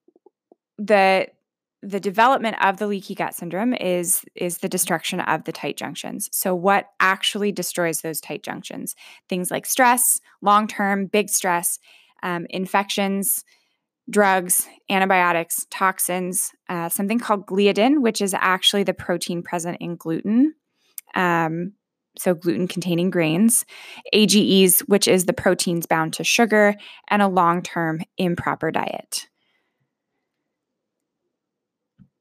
the 0.77 1.27
the 1.81 1.99
development 1.99 2.57
of 2.65 2.77
the 2.77 2.87
leaky 2.87 3.13
gut 3.13 3.35
syndrome 3.35 3.73
is 3.75 4.25
is 4.35 4.57
the 4.57 4.69
destruction 4.69 5.19
of 5.19 5.43
the 5.43 5.51
tight 5.51 5.77
junctions. 5.77 6.29
So 6.31 6.55
what 6.55 6.87
actually 6.99 7.51
destroys 7.51 8.01
those 8.01 8.19
tight 8.19 8.43
junctions? 8.43 8.95
Things 9.29 9.51
like 9.51 9.65
stress, 9.65 10.19
long 10.41 10.67
term 10.67 11.05
big 11.05 11.29
stress, 11.29 11.79
um, 12.23 12.47
infections, 12.49 13.45
drugs, 14.09 14.67
antibiotics, 14.89 15.67
toxins, 15.69 16.51
uh, 16.69 16.89
something 16.89 17.19
called 17.19 17.45
gliadin, 17.45 18.01
which 18.01 18.21
is 18.21 18.33
actually 18.33 18.83
the 18.83 18.93
protein 18.93 19.43
present 19.43 19.77
in 19.79 19.95
gluten. 19.95 20.55
Um, 21.13 21.73
so 22.17 22.33
gluten 22.33 22.67
containing 22.67 23.09
grains, 23.09 23.65
AGEs, 24.13 24.81
which 24.81 25.07
is 25.07 25.25
the 25.25 25.33
proteins 25.33 25.85
bound 25.85 26.13
to 26.13 26.23
sugar, 26.23 26.75
and 27.09 27.21
a 27.21 27.27
long 27.27 27.61
term 27.61 28.01
improper 28.17 28.71
diet. 28.71 29.27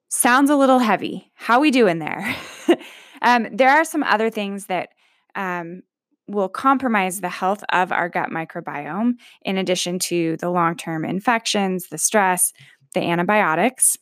Sounds 0.09 0.49
a 0.49 0.57
little 0.57 0.79
heavy. 0.79 1.31
How 1.35 1.61
we 1.61 1.71
doing 1.71 1.99
there? 1.99 2.37
um, 3.23 3.49
there 3.53 3.71
are 3.71 3.85
some 3.85 4.05
other 4.05 4.31
things 4.31 4.67
that 4.67 4.91
um, 5.35 5.83
will 6.29 6.49
compromise 6.49 7.21
the 7.21 7.29
health 7.29 7.65
of 7.73 7.93
our 7.93 8.09
gut 8.09 8.31
microbiome, 8.31 9.15
in 9.43 9.59
addition 9.59 9.99
to 9.99 10.37
the 10.37 10.51
long 10.51 10.77
term 10.77 11.05
infections, 11.05 11.89
the 11.89 11.99
stress, 11.99 12.53
the 12.95 13.01
antibiotics. 13.01 13.97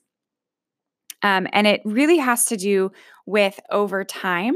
Um, 1.22 1.46
and 1.52 1.66
it 1.66 1.80
really 1.84 2.18
has 2.18 2.44
to 2.46 2.56
do 2.56 2.92
with 3.26 3.58
over 3.70 4.04
time 4.04 4.54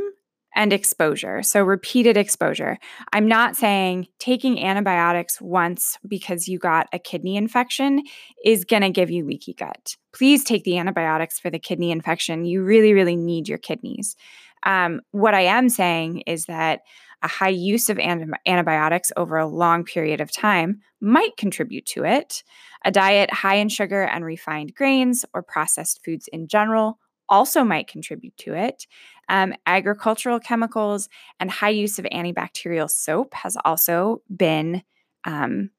and 0.57 0.73
exposure. 0.73 1.43
So, 1.43 1.63
repeated 1.63 2.17
exposure. 2.17 2.79
I'm 3.13 3.29
not 3.29 3.55
saying 3.55 4.09
taking 4.19 4.65
antibiotics 4.65 5.41
once 5.41 5.99
because 6.09 6.49
you 6.49 6.59
got 6.59 6.89
a 6.93 6.99
kidney 6.99 7.37
infection 7.37 8.03
is 8.45 8.65
going 8.65 8.83
to 8.83 8.91
give 8.91 9.11
you 9.11 9.25
leaky 9.25 9.55
gut. 9.55 9.97
Please 10.13 10.43
take 10.43 10.65
the 10.65 10.79
antibiotics 10.79 11.39
for 11.39 11.51
the 11.51 11.59
kidney 11.61 11.93
infection. 11.93 12.45
You 12.45 12.65
really, 12.65 12.95
really 12.95 13.17
need 13.17 13.49
your 13.49 13.59
kidneys. 13.59 14.17
Um, 14.65 15.01
what 15.13 15.35
I 15.35 15.43
am 15.43 15.69
saying 15.69 16.23
is 16.27 16.47
that 16.47 16.81
a 17.23 17.29
high 17.29 17.49
use 17.49 17.89
of 17.89 17.99
antibiotics 17.99 19.13
over 19.17 19.37
a 19.37 19.47
long 19.47 19.85
period 19.85 20.21
of 20.21 20.33
time 20.33 20.81
might 21.01 21.37
contribute 21.37 21.87
to 21.87 22.05
it. 22.05 22.43
A 22.85 22.91
diet 22.91 23.33
high 23.33 23.57
in 23.57 23.69
sugar 23.69 24.03
and 24.03 24.25
refined 24.25 24.75
grains 24.75 25.25
or 25.35 25.43
processed 25.43 26.05
foods 26.05 26.29
in 26.33 26.47
general 26.49 26.99
also 27.29 27.64
might 27.64 27.88
contribute 27.88 28.37
to 28.38 28.55
it. 28.55 28.87
Um, 29.29 29.55
agricultural 29.67 30.41
chemicals 30.41 31.09
and 31.41 31.51
high 31.51 31.71
use 31.71 31.99
of 31.99 32.05
antibacterial 32.07 32.91
soap 32.91 33.35
has 33.35 33.57
also 33.65 34.23
been 34.35 34.83
um, 35.25 35.71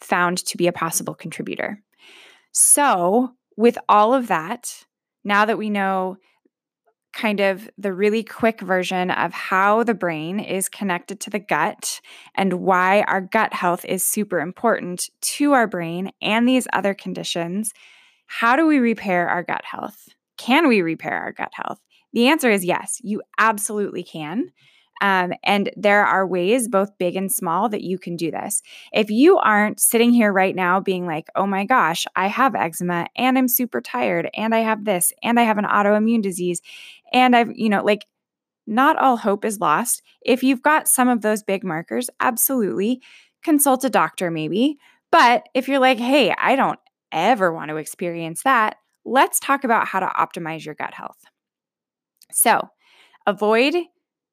found 0.00 0.38
to 0.38 0.56
be 0.56 0.66
a 0.66 0.72
possible 0.72 1.14
contributor. 1.14 1.82
So, 2.52 3.32
with 3.56 3.78
all 3.88 4.14
of 4.14 4.28
that, 4.28 4.84
now 5.24 5.44
that 5.44 5.58
we 5.58 5.70
know 5.70 6.16
kind 7.12 7.40
of 7.40 7.68
the 7.76 7.92
really 7.92 8.22
quick 8.22 8.60
version 8.60 9.10
of 9.10 9.32
how 9.32 9.82
the 9.82 9.94
brain 9.94 10.38
is 10.38 10.68
connected 10.68 11.20
to 11.20 11.30
the 11.30 11.38
gut 11.38 12.00
and 12.34 12.54
why 12.54 13.02
our 13.02 13.20
gut 13.20 13.52
health 13.52 13.84
is 13.84 14.04
super 14.04 14.40
important 14.40 15.08
to 15.20 15.52
our 15.52 15.66
brain 15.66 16.12
and 16.22 16.48
these 16.48 16.68
other 16.72 16.94
conditions, 16.94 17.72
how 18.26 18.54
do 18.54 18.66
we 18.66 18.78
repair 18.78 19.28
our 19.28 19.42
gut 19.42 19.64
health? 19.64 20.08
Can 20.36 20.68
we 20.68 20.82
repair 20.82 21.14
our 21.14 21.32
gut 21.32 21.52
health? 21.52 21.80
The 22.12 22.28
answer 22.28 22.50
is 22.50 22.64
yes, 22.64 22.98
you 23.02 23.22
absolutely 23.38 24.02
can. 24.02 24.52
Um, 25.02 25.32
and 25.42 25.70
there 25.76 26.04
are 26.04 26.26
ways, 26.26 26.68
both 26.68 26.98
big 26.98 27.16
and 27.16 27.32
small, 27.32 27.70
that 27.70 27.82
you 27.82 27.98
can 27.98 28.16
do 28.16 28.30
this. 28.30 28.62
If 28.92 29.10
you 29.10 29.38
aren't 29.38 29.80
sitting 29.80 30.12
here 30.12 30.30
right 30.30 30.54
now 30.54 30.78
being 30.78 31.06
like, 31.06 31.28
oh 31.34 31.46
my 31.46 31.64
gosh, 31.64 32.04
I 32.14 32.26
have 32.26 32.54
eczema 32.54 33.06
and 33.16 33.38
I'm 33.38 33.48
super 33.48 33.80
tired 33.80 34.28
and 34.34 34.54
I 34.54 34.58
have 34.58 34.84
this 34.84 35.12
and 35.22 35.40
I 35.40 35.44
have 35.44 35.56
an 35.56 35.64
autoimmune 35.64 36.22
disease 36.22 36.60
and 37.12 37.34
I've, 37.34 37.52
you 37.54 37.70
know, 37.70 37.82
like, 37.82 38.06
not 38.66 38.96
all 38.98 39.16
hope 39.16 39.44
is 39.44 39.58
lost. 39.58 40.02
If 40.20 40.42
you've 40.42 40.62
got 40.62 40.86
some 40.86 41.08
of 41.08 41.22
those 41.22 41.42
big 41.42 41.64
markers, 41.64 42.10
absolutely 42.20 43.00
consult 43.42 43.84
a 43.84 43.90
doctor 43.90 44.30
maybe. 44.30 44.76
But 45.10 45.48
if 45.54 45.66
you're 45.66 45.80
like, 45.80 45.98
hey, 45.98 46.32
I 46.36 46.56
don't 46.56 46.78
ever 47.10 47.52
want 47.52 47.70
to 47.70 47.76
experience 47.76 48.42
that, 48.42 48.76
let's 49.04 49.40
talk 49.40 49.64
about 49.64 49.88
how 49.88 50.00
to 50.00 50.06
optimize 50.06 50.64
your 50.64 50.74
gut 50.74 50.94
health. 50.94 51.24
So, 52.32 52.68
avoid 53.26 53.74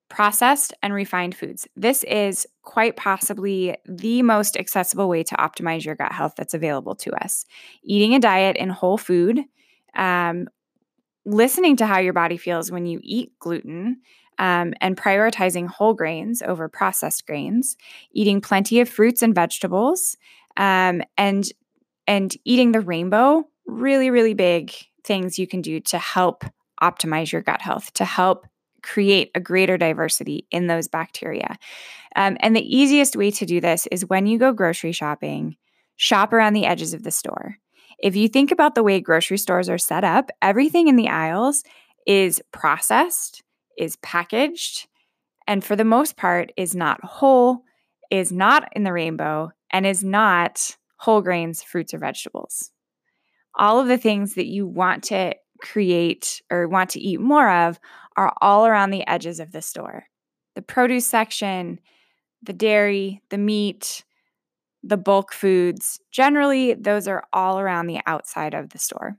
processed 0.10 0.73
and 0.81 0.93
refined 0.93 1.36
foods. 1.36 1.67
This 1.75 2.03
is 2.05 2.47
quite 2.63 2.95
possibly 2.95 3.75
the 3.86 4.21
most 4.21 4.55
accessible 4.55 5.10
way 5.10 5.23
to 5.23 5.36
optimize 5.36 5.83
your 5.83 5.95
gut 5.95 6.12
health 6.12 6.33
that's 6.38 6.53
available 6.53 6.95
to 6.95 7.12
us. 7.23 7.45
Eating 7.83 8.15
a 8.15 8.19
diet 8.19 8.55
in 8.55 8.69
whole 8.69 8.97
food, 8.97 9.41
um, 9.95 10.47
listening 11.25 11.75
to 11.77 11.86
how 11.86 11.99
your 11.99 12.13
body 12.13 12.38
feels 12.38 12.71
when 12.71 12.86
you 12.86 12.99
eat 13.03 13.38
gluten. 13.39 14.01
Um, 14.39 14.75
and 14.81 14.95
prioritizing 14.95 15.67
whole 15.67 15.95
grains 15.95 16.43
over 16.43 16.69
processed 16.69 17.25
grains, 17.25 17.75
eating 18.12 18.39
plenty 18.39 18.79
of 18.79 18.88
fruits 18.88 19.23
and 19.23 19.33
vegetables, 19.33 20.15
um, 20.57 21.01
and 21.17 21.43
and 22.05 22.38
eating 22.45 22.71
the 22.71 22.79
rainbow 22.79 23.47
really, 23.65 24.10
really 24.10 24.33
big 24.33 24.73
things 25.03 25.38
you 25.38 25.47
can 25.47 25.62
do 25.62 25.79
to 25.79 25.97
help 25.97 26.43
optimize 26.82 27.32
your 27.32 27.42
gut 27.42 27.62
health, 27.62 27.94
to 27.94 28.06
help 28.06 28.48
create 28.84 29.32
a 29.36 29.40
greater 29.40 29.78
diversity 29.78 30.48
in 30.52 30.68
those 30.68 30.88
bacteria. 30.88 31.58
Um, 32.16 32.38
and 32.40 32.56
the 32.56 32.76
easiest 32.76 33.16
way 33.16 33.32
to 33.32 33.46
do 33.46 33.60
this 33.60 33.88
is 33.92 34.08
when 34.08 34.28
you 34.28 34.38
go 34.38 34.54
grocery 34.54 34.92
shopping, 34.92 35.58
shop 35.98 36.32
around 36.32 36.54
the 36.54 36.66
edges 36.66 36.94
of 36.94 37.04
the 37.04 37.12
store. 37.12 37.58
If 38.00 38.16
you 38.16 38.28
think 38.28 38.52
about 38.52 38.76
the 38.76 38.84
way 38.84 39.00
grocery 39.00 39.38
stores 39.38 39.70
are 39.70 39.78
set 39.78 40.04
up, 40.04 40.30
everything 40.42 40.88
in 40.88 40.96
the 40.96 41.10
aisles 41.10 41.63
is 42.06 42.42
processed, 42.52 43.44
is 43.78 43.98
packaged, 43.98 44.88
and 45.48 45.63
for 45.63 45.76
the 45.76 45.84
most 45.84 46.16
part 46.16 46.52
is 46.56 46.76
not 46.76 47.04
whole, 47.04 47.63
is 48.12 48.32
not 48.32 48.70
in 48.74 48.84
the 48.84 48.94
rainbow, 48.94 49.52
and 49.72 49.86
is 49.86 50.04
not 50.04 50.78
whole 50.98 51.22
grains, 51.22 51.63
fruits, 51.63 51.94
or 51.94 51.98
vegetables 51.98 52.72
all 53.58 53.80
of 53.80 53.88
the 53.88 53.98
things 53.98 54.36
that 54.36 54.46
you 54.46 54.68
want 54.68 55.04
to 55.06 55.34
create 55.62 56.41
or 56.52 56.67
want 56.67 56.89
to 56.91 57.00
eat 57.00 57.20
more 57.20 57.50
of 57.50 57.80
are 58.15 58.34
all 58.41 58.65
around 58.65 58.91
the 58.91 59.08
edges 59.08 59.39
of 59.39 59.52
the 59.52 59.62
store 59.62 60.06
the 60.56 60.62
produce 60.63 61.06
section, 61.06 61.80
the 62.41 62.52
dairy, 62.52 63.22
the 63.30 63.38
meat, 63.38 64.04
the 64.82 64.98
bulk 64.98 65.32
foods. 65.32 66.00
Generally, 66.10 66.74
those 66.74 67.08
are 67.08 67.26
all 67.32 67.60
around 67.60 67.86
the 67.86 68.00
outside 68.08 68.56
of 68.56 68.70
the 68.70 68.80
store. 68.80 69.17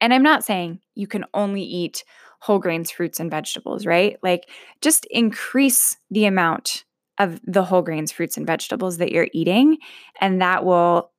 And 0.00 0.14
I'm 0.14 0.22
not 0.22 0.44
saying 0.44 0.78
you 0.94 1.08
can 1.08 1.24
only 1.34 1.62
eat 1.62 2.04
whole 2.40 2.60
grains, 2.60 2.90
fruits, 2.90 3.18
and 3.18 3.30
vegetables, 3.30 3.84
right? 3.84 4.16
Like 4.22 4.48
just 4.80 5.06
increase 5.06 5.96
the 6.10 6.26
amount 6.26 6.84
of 7.18 7.40
the 7.44 7.64
whole 7.64 7.82
grains, 7.82 8.12
fruits, 8.12 8.36
and 8.36 8.46
vegetables 8.46 8.98
that 8.98 9.10
you're 9.10 9.28
eating, 9.32 9.78
and 10.20 10.40
that 10.40 10.64
will 10.64 11.10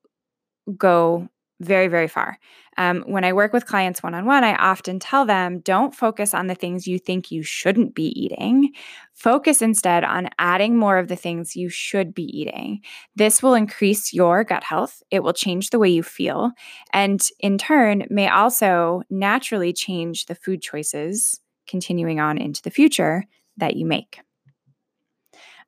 go 0.78 1.28
very, 1.60 1.88
very 1.88 2.08
far. 2.08 2.38
Um, 2.80 3.04
when 3.08 3.26
I 3.26 3.34
work 3.34 3.52
with 3.52 3.66
clients 3.66 4.02
one 4.02 4.16
on 4.16 4.26
one, 4.26 4.46
I 4.46 4.56
often 4.56 5.00
tell 5.00 5.26
them 5.26 5.60
don't 5.60 5.94
focus 5.94 6.34
on 6.34 6.48
the 6.48 6.56
things 6.56 6.88
you 6.88 6.98
think 6.98 7.30
you 7.30 7.44
shouldn't 7.44 7.94
be 7.94 8.08
eating. 8.20 8.72
Focus 9.14 9.62
instead 9.62 10.06
on 10.06 10.30
adding 10.40 10.78
more 10.78 10.98
of 10.98 11.10
the 11.10 11.18
things 11.18 11.58
you 11.58 11.68
should 11.68 12.16
be 12.16 12.24
eating. 12.24 12.80
This 13.18 13.44
will 13.44 13.54
increase 13.54 14.14
your 14.14 14.46
gut 14.46 14.64
health, 14.64 15.04
it 15.12 15.24
will 15.24 15.34
change 15.34 15.70
the 15.70 15.80
way 15.80 15.90
you 15.90 16.04
feel, 16.04 16.52
and 16.94 17.22
in 17.42 17.58
turn, 17.58 18.06
may 18.10 18.30
also 18.30 19.04
naturally 19.10 19.74
change 19.74 20.28
the 20.28 20.36
food 20.36 20.62
choices 20.62 21.42
continuing 21.68 22.22
on 22.22 22.38
into 22.38 22.62
the 22.62 22.72
future 22.72 23.26
that 23.58 23.76
you 23.76 23.86
make. 23.86 24.22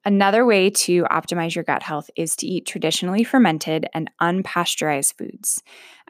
Another 0.03 0.45
way 0.45 0.69
to 0.69 1.03
optimize 1.03 1.53
your 1.53 1.63
gut 1.63 1.83
health 1.83 2.09
is 2.15 2.35
to 2.37 2.47
eat 2.47 2.65
traditionally 2.65 3.23
fermented 3.23 3.87
and 3.93 4.09
unpasteurized 4.19 5.15
foods. 5.15 5.61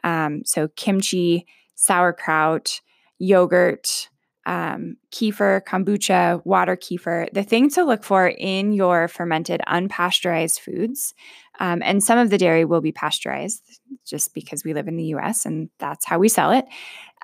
Um, 0.02 0.42
so, 0.44 0.68
kimchi, 0.76 1.46
sauerkraut, 1.74 2.80
yogurt, 3.18 4.08
um, 4.46 4.96
kefir, 5.12 5.60
kombucha, 5.62 6.44
water 6.44 6.76
kefir, 6.76 7.32
the 7.32 7.44
thing 7.44 7.70
to 7.70 7.84
look 7.84 8.02
for 8.02 8.28
in 8.28 8.72
your 8.72 9.08
fermented, 9.08 9.60
unpasteurized 9.68 10.58
foods. 10.58 11.14
Um, 11.60 11.82
and 11.84 12.02
some 12.02 12.18
of 12.18 12.30
the 12.30 12.38
dairy 12.38 12.64
will 12.64 12.80
be 12.80 12.92
pasteurized 12.92 13.62
just 14.04 14.34
because 14.34 14.64
we 14.64 14.74
live 14.74 14.88
in 14.88 14.96
the 14.96 15.14
US 15.14 15.46
and 15.46 15.70
that's 15.78 16.06
how 16.06 16.18
we 16.18 16.28
sell 16.28 16.50
it. 16.50 16.64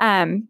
Um, 0.01 0.49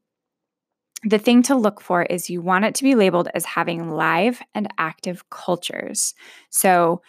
the 1.04 1.18
thing 1.18 1.42
to 1.44 1.54
look 1.54 1.80
for 1.80 2.02
is 2.02 2.30
you 2.30 2.40
want 2.40 2.64
it 2.64 2.74
to 2.76 2.82
be 2.82 2.94
labeled 2.94 3.28
as 3.34 3.44
having 3.44 3.90
live 3.90 4.40
and 4.54 4.68
active 4.78 5.28
cultures. 5.30 6.14
So, 6.50 7.02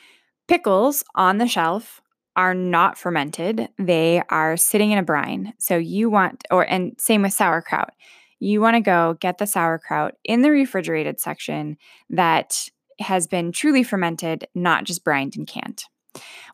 pickles 0.47 1.03
on 1.15 1.37
the 1.37 1.47
shelf 1.47 2.01
are 2.35 2.53
not 2.53 2.97
fermented, 2.97 3.69
they 3.77 4.21
are 4.29 4.57
sitting 4.57 4.91
in 4.91 4.97
a 4.97 5.03
brine. 5.03 5.53
So, 5.57 5.77
you 5.77 6.09
want, 6.09 6.43
or, 6.51 6.63
and 6.63 6.95
same 6.99 7.23
with 7.23 7.33
sauerkraut, 7.33 7.93
you 8.39 8.61
want 8.61 8.75
to 8.75 8.81
go 8.81 9.17
get 9.19 9.37
the 9.37 9.47
sauerkraut 9.47 10.15
in 10.23 10.41
the 10.41 10.51
refrigerated 10.51 11.19
section 11.19 11.77
that 12.09 12.69
has 12.99 13.27
been 13.27 13.51
truly 13.51 13.83
fermented, 13.83 14.47
not 14.53 14.83
just 14.83 15.03
brined 15.03 15.35
and 15.35 15.47
canned. 15.47 15.83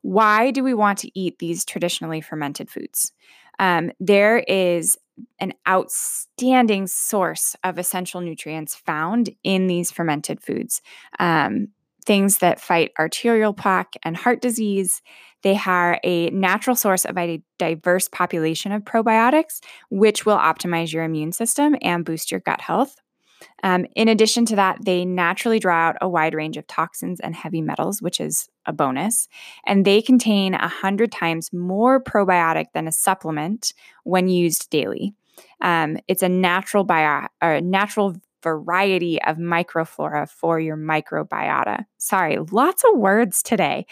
Why 0.02 0.52
do 0.52 0.63
we 0.63 0.74
want 0.74 1.00
to 1.00 1.19
eat 1.19 1.39
these 1.39 1.65
traditionally 1.65 2.21
fermented 2.21 2.69
foods? 2.69 3.12
Um, 3.60 3.91
there 4.00 4.39
is 4.39 4.98
an 5.39 5.54
outstanding 5.67 6.88
source 6.88 7.56
of 7.63 7.78
essential 7.78 8.21
nutrients 8.21 8.75
found 8.75 9.30
in 9.43 9.67
these 9.67 9.91
fermented 9.91 10.41
foods. 10.41 10.82
Um, 11.19 11.69
things 12.06 12.38
that 12.38 12.62
fight 12.62 12.91
arterial 12.99 13.54
plaque 13.54 13.95
and 14.04 14.15
heart 14.15 14.41
disease. 14.41 15.01
They 15.41 15.60
are 15.65 15.99
a 16.04 16.30
natural 16.30 16.75
source 16.75 17.06
of 17.06 17.17
a 17.17 17.41
diverse 17.58 18.08
population 18.08 18.71
of 18.71 18.84
probiotics, 18.84 19.60
which 19.89 20.25
will 20.25 20.38
optimize 20.38 20.93
your 20.93 21.04
immune 21.04 21.32
system 21.32 21.75
and 21.82 22.06
boost 22.06 22.32
your 22.32 22.41
gut 22.41 22.62
health. 22.62 22.95
Um, 23.63 23.86
in 23.95 24.08
addition 24.08 24.45
to 24.47 24.55
that, 24.58 24.79
they 24.84 25.05
naturally 25.05 25.60
draw 25.60 25.75
out 25.75 25.97
a 26.01 26.10
wide 26.10 26.34
range 26.34 26.58
of 26.58 26.67
toxins 26.67 27.19
and 27.19 27.36
heavy 27.36 27.62
metals, 27.62 28.01
which 28.01 28.19
is 28.19 28.47
a 28.65 28.73
bonus. 28.73 29.27
And 29.65 29.86
they 29.86 30.01
contain 30.01 30.53
100 30.53 31.12
times 31.12 31.51
more 31.53 32.03
probiotic 32.03 32.65
than 32.73 32.88
a 32.88 32.91
supplement 32.91 33.73
when 34.03 34.27
used 34.27 34.69
daily. 34.69 35.13
Um, 35.62 35.97
it's 36.08 36.23
a 36.23 36.29
natural 36.29 36.84
bio, 36.84 37.27
a 37.41 37.62
natural 37.62 38.15
variety 38.43 39.21
of 39.23 39.38
microflora 39.38 40.29
for 40.29 40.60
your 40.60 40.77
microbiota. 40.77 41.86
Sorry, 41.97 42.38
lots 42.51 42.84
of 42.84 42.97
words 42.97 43.41
today. 43.41 43.88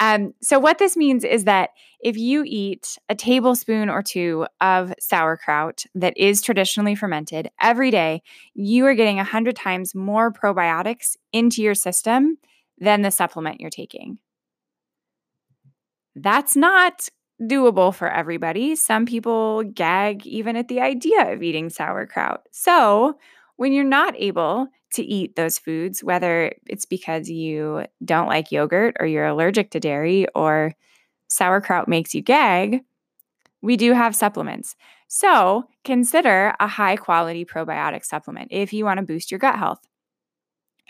Um, 0.00 0.34
so, 0.42 0.58
what 0.58 0.78
this 0.78 0.96
means 0.96 1.24
is 1.24 1.44
that 1.44 1.70
if 2.00 2.16
you 2.16 2.44
eat 2.46 2.98
a 3.08 3.14
tablespoon 3.14 3.88
or 3.88 4.02
two 4.02 4.46
of 4.60 4.92
sauerkraut 4.98 5.84
that 5.94 6.16
is 6.16 6.42
traditionally 6.42 6.94
fermented 6.94 7.50
every 7.60 7.90
day, 7.90 8.22
you 8.54 8.86
are 8.86 8.94
getting 8.94 9.16
100 9.16 9.56
times 9.56 9.94
more 9.94 10.32
probiotics 10.32 11.16
into 11.32 11.62
your 11.62 11.74
system 11.74 12.38
than 12.78 13.02
the 13.02 13.10
supplement 13.10 13.60
you're 13.60 13.70
taking. 13.70 14.18
That's 16.16 16.56
not 16.56 17.08
doable 17.40 17.94
for 17.94 18.08
everybody. 18.08 18.76
Some 18.76 19.06
people 19.06 19.62
gag 19.64 20.26
even 20.26 20.56
at 20.56 20.68
the 20.68 20.80
idea 20.80 21.32
of 21.32 21.42
eating 21.42 21.70
sauerkraut. 21.70 22.42
So, 22.50 23.18
when 23.56 23.72
you're 23.72 23.84
not 23.84 24.14
able 24.16 24.66
to 24.94 25.02
eat 25.02 25.36
those 25.36 25.58
foods, 25.58 26.02
whether 26.02 26.52
it's 26.66 26.86
because 26.86 27.28
you 27.28 27.84
don't 28.04 28.28
like 28.28 28.52
yogurt 28.52 28.96
or 29.00 29.06
you're 29.06 29.26
allergic 29.26 29.70
to 29.70 29.80
dairy 29.80 30.26
or 30.34 30.72
sauerkraut 31.28 31.88
makes 31.88 32.14
you 32.14 32.22
gag, 32.22 32.80
we 33.62 33.76
do 33.76 33.92
have 33.92 34.14
supplements. 34.14 34.76
So 35.08 35.64
consider 35.84 36.54
a 36.60 36.66
high 36.66 36.96
quality 36.96 37.44
probiotic 37.44 38.04
supplement 38.04 38.48
if 38.50 38.72
you 38.72 38.84
want 38.84 38.98
to 38.98 39.06
boost 39.06 39.30
your 39.30 39.38
gut 39.38 39.58
health. 39.58 39.80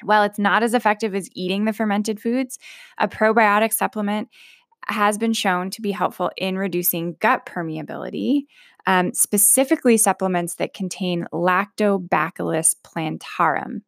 While 0.03 0.25
it's 0.25 0.39
not 0.39 0.63
as 0.63 0.75
effective 0.75 1.15
as 1.15 1.29
eating 1.35 1.65
the 1.65 1.73
fermented 1.73 2.21
foods, 2.21 2.59
a 2.99 3.07
probiotic 3.07 3.73
supplement 3.73 4.29
has 4.89 5.19
been 5.19 5.33
shown 5.33 5.71
to 5.71 5.81
be 5.81 5.93
helpful 5.93 6.31
in 6.37 6.59
reducing 6.59 7.17
gut 7.21 7.47
permeability, 7.47 8.47
um, 8.87 9.15
specifically 9.15 9.97
supplements 9.97 10.57
that 10.57 10.75
contain 10.75 11.27
Lactobacillus 11.33 12.75
plantarum. 12.83 13.83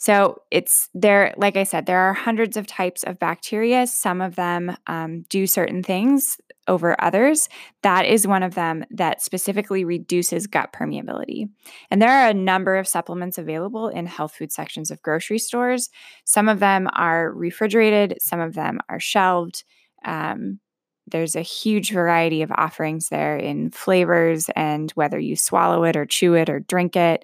So 0.00 0.40
it's 0.50 0.88
there, 0.94 1.34
like 1.36 1.58
I 1.58 1.64
said, 1.64 1.84
there 1.84 2.00
are 2.00 2.14
hundreds 2.14 2.56
of 2.56 2.66
types 2.66 3.02
of 3.02 3.18
bacteria. 3.18 3.86
Some 3.86 4.22
of 4.22 4.34
them 4.34 4.74
um, 4.86 5.26
do 5.28 5.46
certain 5.46 5.82
things 5.82 6.38
over 6.66 6.96
others. 7.02 7.50
That 7.82 8.06
is 8.06 8.26
one 8.26 8.42
of 8.42 8.54
them 8.54 8.86
that 8.92 9.20
specifically 9.20 9.84
reduces 9.84 10.46
gut 10.46 10.72
permeability. 10.72 11.50
And 11.90 12.00
there 12.00 12.10
are 12.10 12.30
a 12.30 12.34
number 12.34 12.76
of 12.76 12.88
supplements 12.88 13.36
available 13.36 13.88
in 13.88 14.06
health 14.06 14.34
food 14.34 14.52
sections 14.52 14.90
of 14.90 15.02
grocery 15.02 15.38
stores. 15.38 15.90
Some 16.24 16.48
of 16.48 16.60
them 16.60 16.88
are 16.94 17.30
refrigerated, 17.30 18.22
some 18.22 18.40
of 18.40 18.54
them 18.54 18.80
are 18.88 19.00
shelved. 19.00 19.64
Um, 20.02 20.60
there's 21.08 21.36
a 21.36 21.42
huge 21.42 21.92
variety 21.92 22.40
of 22.40 22.52
offerings 22.52 23.10
there 23.10 23.36
in 23.36 23.70
flavors 23.70 24.48
and 24.56 24.90
whether 24.92 25.18
you 25.18 25.36
swallow 25.36 25.84
it 25.84 25.96
or 25.96 26.06
chew 26.06 26.34
it 26.34 26.48
or 26.48 26.60
drink 26.60 26.96
it. 26.96 27.22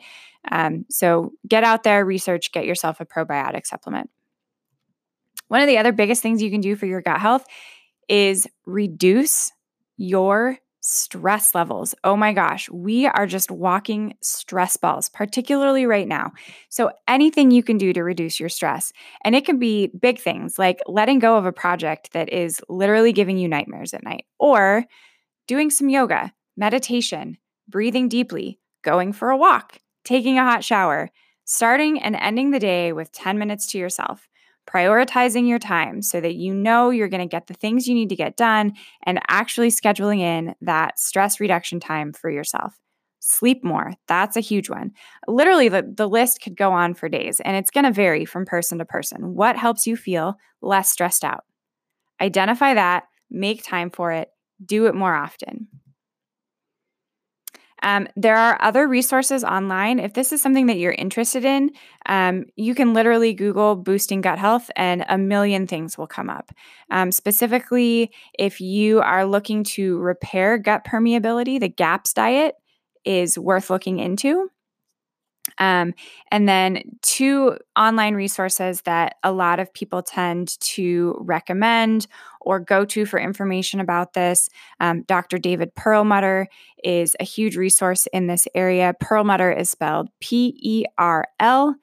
Um, 0.51 0.85
so 0.89 1.33
get 1.47 1.65
out 1.65 1.83
there, 1.83 2.05
research, 2.05 2.53
get 2.53 2.67
yourself 2.67 3.01
a 3.01 3.07
probiotic 3.07 3.67
supplement. 3.67 4.11
One 5.49 5.61
of 5.61 5.69
the 5.69 5.79
other 5.79 5.93
biggest 5.93 6.23
things 6.23 6.43
you 6.43 6.51
can 6.51 6.61
do 6.61 6.77
for 6.77 6.87
your 6.87 7.01
gut 7.01 7.21
health 7.21 7.47
is 8.09 8.47
reduce 8.65 9.53
your 9.97 10.59
stress 10.81 11.53
levels. 11.55 11.97
Oh 12.05 12.17
my 12.17 12.33
gosh, 12.33 12.71
we 12.71 13.07
are 13.07 13.27
just 13.27 13.51
walking 13.51 14.15
stress 14.23 14.77
balls, 14.77 15.09
particularly 15.09 15.85
right 15.85 16.07
now. 16.07 16.31
So, 16.69 16.93
anything 17.09 17.51
you 17.51 17.65
can 17.65 17.77
do 17.77 17.93
to 17.93 18.03
reduce 18.03 18.39
your 18.39 18.49
stress, 18.49 18.93
and 19.25 19.35
it 19.35 19.45
can 19.45 19.59
be 19.59 19.89
big 19.89 20.21
things 20.21 20.59
like 20.59 20.79
letting 20.87 21.19
go 21.19 21.37
of 21.37 21.45
a 21.45 21.53
project 21.53 22.13
that 22.13 22.33
is 22.33 22.61
literally 22.69 23.13
giving 23.13 23.37
you 23.37 23.49
nightmares 23.49 23.95
at 23.95 24.05
night, 24.05 24.27
or 24.39 24.85
doing 25.49 25.71
some 25.71 25.89
yoga, 25.89 26.33
meditation, 26.57 27.37
breathing 27.69 28.09
deeply, 28.09 28.61
going 28.83 29.13
for 29.13 29.31
a 29.31 29.37
walk, 29.37 29.81
taking 30.07 30.39
a 30.39 30.45
hot 30.45 30.65
shower, 30.65 31.11
starting 31.45 32.01
and 32.01 32.17
ending 32.17 32.51
the 32.51 32.59
day 32.59 32.93
with 32.93 33.13
10 33.13 33.39
minutes 33.39 33.67
to 33.67 33.79
yourself, 33.79 34.29
prioritizing 34.67 35.47
your 35.47 35.59
time 35.59 36.01
so 36.01 36.21
that 36.21 36.37
you 36.37 36.55
know 36.55 36.91
you're 36.91 37.09
going 37.09 37.27
to 37.27 37.31
get 37.31 37.49
the 37.49 37.55
things 37.55 37.87
you 37.87 37.95
need 37.95 38.09
to 38.09 38.17
get 38.17 38.37
done, 38.37 38.73
and 39.05 39.21
actually 39.29 39.69
scheduling 39.69 40.21
in 40.21 40.55
that 40.63 40.99
stress 40.99 41.39
reduction 41.41 41.79
time 41.81 42.13
for 42.13 42.31
yourself. 42.31 42.79
Sleep 43.21 43.65
more. 43.65 43.93
That's 44.07 44.37
a 44.37 44.41
huge 44.41 44.71
one. 44.71 44.93
Literally, 45.27 45.69
the, 45.69 45.85
the 45.95 46.09
list 46.09 46.41
could 46.41 46.57
go 46.57 46.73
on 46.73 46.95
for 46.95 47.09
days, 47.09 47.41
and 47.41 47.57
it's 47.57 47.71
going 47.71 47.85
to 47.85 47.93
vary 47.93 48.25
from 48.25 48.47
person 48.47 48.79
to 48.79 48.85
person. 48.85 49.35
What 49.35 49.57
helps 49.57 49.87
you 49.87 49.97
feel 49.97 50.37
less 50.63 50.91
stressed 50.91 51.25
out? 51.25 51.45
Identify 52.21 52.75
that, 52.75 53.05
make 53.31 53.65
time 53.65 53.91
for 53.91 54.13
it, 54.13 54.31
do 54.65 54.87
it 54.87 54.95
more 54.95 55.15
often. 55.15 55.69
Um, 57.83 58.09
there 58.17 58.37
are 58.37 58.61
other 58.61 58.89
resources 58.89 59.45
online. 59.45 59.99
If 59.99 60.15
this 60.15 60.33
is 60.33 60.41
something 60.41 60.67
that 60.67 60.79
you're 60.79 60.93
interested 60.93 61.45
in, 61.45 61.71
um, 62.07 62.47
you 62.57 62.75
can 62.75 62.95
literally 62.95 63.35
Google 63.35 63.77
boosting 63.77 64.21
gut 64.21 64.39
health 64.39 64.71
and 64.77 65.05
a 65.09 65.19
million 65.19 65.67
things 65.67 65.99
will 65.99 66.07
come 66.07 66.31
up. 66.31 66.53
Um, 66.91 67.13
specifically, 67.13 68.11
if 68.39 68.61
you 68.61 69.01
are 69.01 69.27
looking 69.27 69.65
to 69.65 69.99
repair 69.99 70.59
gut 70.59 70.85
permeability, 70.85 71.61
the 71.61 71.69
GAPS 71.69 72.15
diet 72.15 72.55
is 73.05 73.39
worth 73.39 73.71
looking 73.71 73.99
into. 73.99 74.51
Um, 75.59 75.95
and 76.31 76.49
then 76.49 76.83
two 77.03 77.57
online 77.79 78.15
resources 78.15 78.83
that 78.83 79.17
a 79.23 79.33
lot 79.33 79.61
of 79.61 79.73
people 79.73 80.03
tend 80.03 80.59
to 80.61 81.17
recommend 81.21 82.07
or 82.47 82.61
go 82.61 82.85
to 82.85 83.05
for 83.05 83.19
information 83.19 83.81
about 83.81 84.15
this. 84.15 84.49
Um, 84.81 85.03
Dr. 85.03 85.37
David 85.37 85.75
Perlmutter 85.75 86.47
is 86.83 87.17
a 87.19 87.25
huge 87.25 87.57
resource 87.57 88.07
in 88.13 88.29
this 88.29 88.47
area. 88.55 88.95
Perlmutter 89.01 89.53
is 89.53 89.69
spelled 89.69 90.09
P 90.21 90.57
E 90.63 90.85
R 90.97 91.27
L 91.41 91.75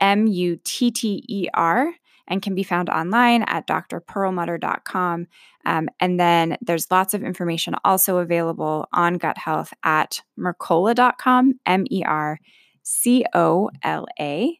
M 0.00 0.26
U 0.26 0.58
T 0.64 0.90
T 0.90 1.24
E 1.28 1.48
R. 1.54 1.92
and 2.26 2.42
can 2.42 2.54
be 2.54 2.62
found 2.62 2.90
online 2.90 3.42
at 3.44 3.66
drperlmutter.com. 3.66 5.26
Um, 5.64 5.88
and 6.00 6.20
then 6.20 6.58
there's 6.60 6.90
lots 6.90 7.14
of 7.14 7.22
information 7.22 7.74
also 7.84 8.18
available 8.18 8.86
on 8.92 9.14
gut 9.14 9.38
health 9.38 9.72
at 9.84 10.20
mercola.com, 10.38 11.54
M 11.64 11.84
E 11.90 12.02
R 12.04 12.38
C 12.82 13.24
O 13.34 13.70
L 13.82 14.06
A. 14.20 14.58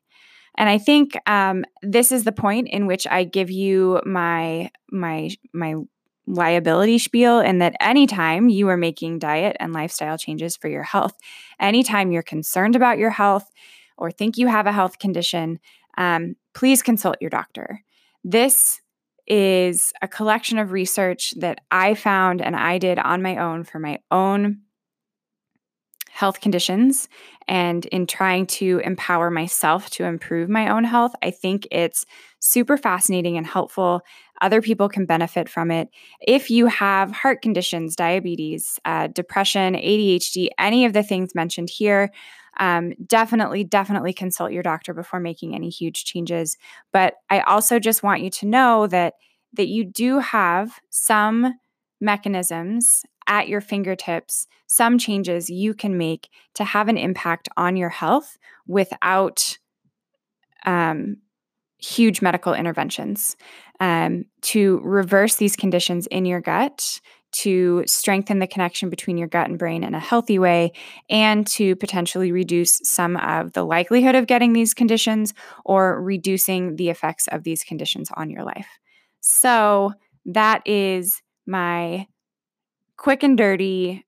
And 0.58 0.68
I 0.68 0.76
think 0.76 1.16
um, 1.26 1.64
this 1.82 2.10
is 2.12 2.24
the 2.24 2.32
point 2.32 2.68
in 2.68 2.86
which 2.86 3.06
I 3.06 3.24
give 3.24 3.50
you 3.50 4.02
my 4.04 4.70
my 4.90 5.30
my 5.54 5.76
liability 6.26 6.98
spiel 6.98 7.38
and 7.38 7.62
that 7.62 7.74
anytime 7.80 8.50
you 8.50 8.68
are 8.68 8.76
making 8.76 9.18
diet 9.18 9.56
and 9.60 9.72
lifestyle 9.72 10.18
changes 10.18 10.56
for 10.56 10.68
your 10.68 10.82
health, 10.82 11.14
anytime 11.58 12.12
you're 12.12 12.22
concerned 12.22 12.76
about 12.76 12.98
your 12.98 13.08
health 13.08 13.50
or 13.96 14.10
think 14.10 14.36
you 14.36 14.48
have 14.48 14.66
a 14.66 14.72
health 14.72 14.98
condition, 14.98 15.58
um, 15.96 16.34
please 16.54 16.82
consult 16.82 17.16
your 17.20 17.30
doctor. 17.30 17.82
This 18.24 18.82
is 19.26 19.92
a 20.02 20.08
collection 20.08 20.58
of 20.58 20.72
research 20.72 21.32
that 21.38 21.60
I 21.70 21.94
found 21.94 22.42
and 22.42 22.56
I 22.56 22.78
did 22.78 22.98
on 22.98 23.22
my 23.22 23.36
own 23.36 23.64
for 23.64 23.78
my 23.78 24.00
own 24.10 24.62
health 26.18 26.40
conditions 26.40 27.08
and 27.46 27.86
in 27.86 28.04
trying 28.04 28.44
to 28.44 28.80
empower 28.84 29.30
myself 29.30 29.88
to 29.88 30.02
improve 30.02 30.48
my 30.48 30.68
own 30.68 30.82
health. 30.82 31.12
I 31.22 31.30
think 31.30 31.68
it's 31.70 32.04
super 32.40 32.76
fascinating 32.76 33.36
and 33.36 33.46
helpful. 33.46 34.00
Other 34.40 34.60
people 34.60 34.88
can 34.88 35.06
benefit 35.06 35.48
from 35.48 35.70
it. 35.70 35.90
If 36.20 36.50
you 36.50 36.66
have 36.66 37.12
heart 37.12 37.40
conditions, 37.40 37.94
diabetes, 37.94 38.80
uh, 38.84 39.06
depression, 39.06 39.76
ADHD, 39.76 40.48
any 40.58 40.84
of 40.84 40.92
the 40.92 41.04
things 41.04 41.36
mentioned 41.36 41.70
here, 41.70 42.10
um, 42.58 42.94
definitely, 43.06 43.62
definitely 43.62 44.12
consult 44.12 44.50
your 44.50 44.64
doctor 44.64 44.92
before 44.92 45.20
making 45.20 45.54
any 45.54 45.68
huge 45.70 46.04
changes. 46.04 46.56
But 46.92 47.14
I 47.30 47.42
also 47.42 47.78
just 47.78 48.02
want 48.02 48.22
you 48.22 48.30
to 48.30 48.46
know 48.46 48.88
that 48.88 49.14
that 49.52 49.68
you 49.68 49.84
do 49.84 50.18
have 50.18 50.80
some 50.90 51.54
mechanisms 52.00 53.04
at 53.28 53.48
your 53.48 53.60
fingertips 53.60 54.46
some 54.66 54.98
changes 54.98 55.48
you 55.48 55.74
can 55.74 55.96
make 55.96 56.28
to 56.54 56.64
have 56.64 56.88
an 56.88 56.98
impact 56.98 57.48
on 57.56 57.76
your 57.76 57.88
health 57.88 58.36
without 58.66 59.58
um, 60.66 61.18
huge 61.78 62.20
medical 62.20 62.54
interventions 62.54 63.36
um, 63.80 64.24
to 64.42 64.80
reverse 64.82 65.36
these 65.36 65.54
conditions 65.54 66.06
in 66.08 66.24
your 66.24 66.40
gut 66.40 67.00
to 67.30 67.84
strengthen 67.86 68.38
the 68.38 68.46
connection 68.46 68.88
between 68.88 69.18
your 69.18 69.28
gut 69.28 69.48
and 69.48 69.58
brain 69.58 69.84
in 69.84 69.94
a 69.94 70.00
healthy 70.00 70.38
way 70.38 70.72
and 71.10 71.46
to 71.46 71.76
potentially 71.76 72.32
reduce 72.32 72.80
some 72.84 73.16
of 73.18 73.52
the 73.52 73.64
likelihood 73.64 74.14
of 74.14 74.26
getting 74.26 74.54
these 74.54 74.74
conditions 74.74 75.34
or 75.64 76.02
reducing 76.02 76.76
the 76.76 76.88
effects 76.88 77.28
of 77.28 77.44
these 77.44 77.62
conditions 77.62 78.10
on 78.14 78.30
your 78.30 78.44
life. 78.44 78.68
So, 79.20 79.92
that 80.24 80.62
is 80.66 81.22
my 81.46 82.06
quick 82.98 83.22
and 83.22 83.38
dirty 83.38 84.04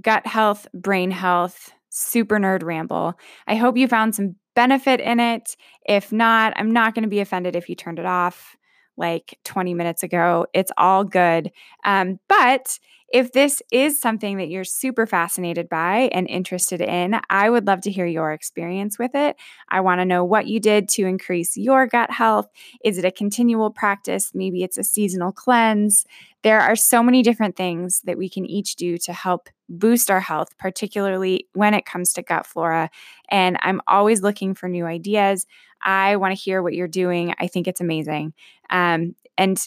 gut 0.00 0.26
health, 0.26 0.68
brain 0.72 1.10
health, 1.10 1.72
super 1.90 2.38
nerd 2.38 2.62
ramble. 2.62 3.14
I 3.46 3.56
hope 3.56 3.76
you 3.76 3.88
found 3.88 4.14
some 4.14 4.36
benefit 4.54 5.00
in 5.00 5.18
it. 5.18 5.56
If 5.86 6.12
not, 6.12 6.52
I'm 6.56 6.72
not 6.72 6.94
going 6.94 7.02
to 7.02 7.08
be 7.08 7.20
offended 7.20 7.56
if 7.56 7.68
you 7.68 7.74
turned 7.74 7.98
it 7.98 8.06
off 8.06 8.56
like 8.96 9.38
20 9.44 9.74
minutes 9.74 10.02
ago. 10.02 10.46
It's 10.54 10.70
all 10.76 11.02
good. 11.04 11.50
Um, 11.84 12.20
but 12.28 12.78
if 13.14 13.30
this 13.30 13.62
is 13.70 13.96
something 13.96 14.38
that 14.38 14.48
you're 14.48 14.64
super 14.64 15.06
fascinated 15.06 15.68
by 15.68 16.10
and 16.10 16.28
interested 16.28 16.80
in, 16.80 17.20
I 17.30 17.48
would 17.48 17.64
love 17.64 17.80
to 17.82 17.90
hear 17.92 18.06
your 18.06 18.32
experience 18.32 18.98
with 18.98 19.12
it. 19.14 19.36
I 19.68 19.82
want 19.82 20.00
to 20.00 20.04
know 20.04 20.24
what 20.24 20.48
you 20.48 20.58
did 20.58 20.88
to 20.90 21.06
increase 21.06 21.56
your 21.56 21.86
gut 21.86 22.10
health. 22.10 22.48
Is 22.84 22.98
it 22.98 23.04
a 23.04 23.12
continual 23.12 23.70
practice? 23.70 24.32
Maybe 24.34 24.64
it's 24.64 24.78
a 24.78 24.82
seasonal 24.82 25.30
cleanse. 25.30 26.04
There 26.42 26.58
are 26.58 26.74
so 26.74 27.04
many 27.04 27.22
different 27.22 27.54
things 27.54 28.00
that 28.00 28.18
we 28.18 28.28
can 28.28 28.46
each 28.46 28.74
do 28.74 28.98
to 28.98 29.12
help 29.12 29.48
boost 29.68 30.10
our 30.10 30.18
health, 30.18 30.48
particularly 30.58 31.46
when 31.52 31.72
it 31.72 31.86
comes 31.86 32.14
to 32.14 32.22
gut 32.22 32.46
flora. 32.46 32.90
And 33.28 33.56
I'm 33.60 33.80
always 33.86 34.22
looking 34.22 34.56
for 34.56 34.68
new 34.68 34.86
ideas. 34.86 35.46
I 35.80 36.16
want 36.16 36.36
to 36.36 36.42
hear 36.42 36.64
what 36.64 36.74
you're 36.74 36.88
doing. 36.88 37.32
I 37.38 37.46
think 37.46 37.68
it's 37.68 37.80
amazing. 37.80 38.34
Um, 38.70 39.14
and 39.38 39.64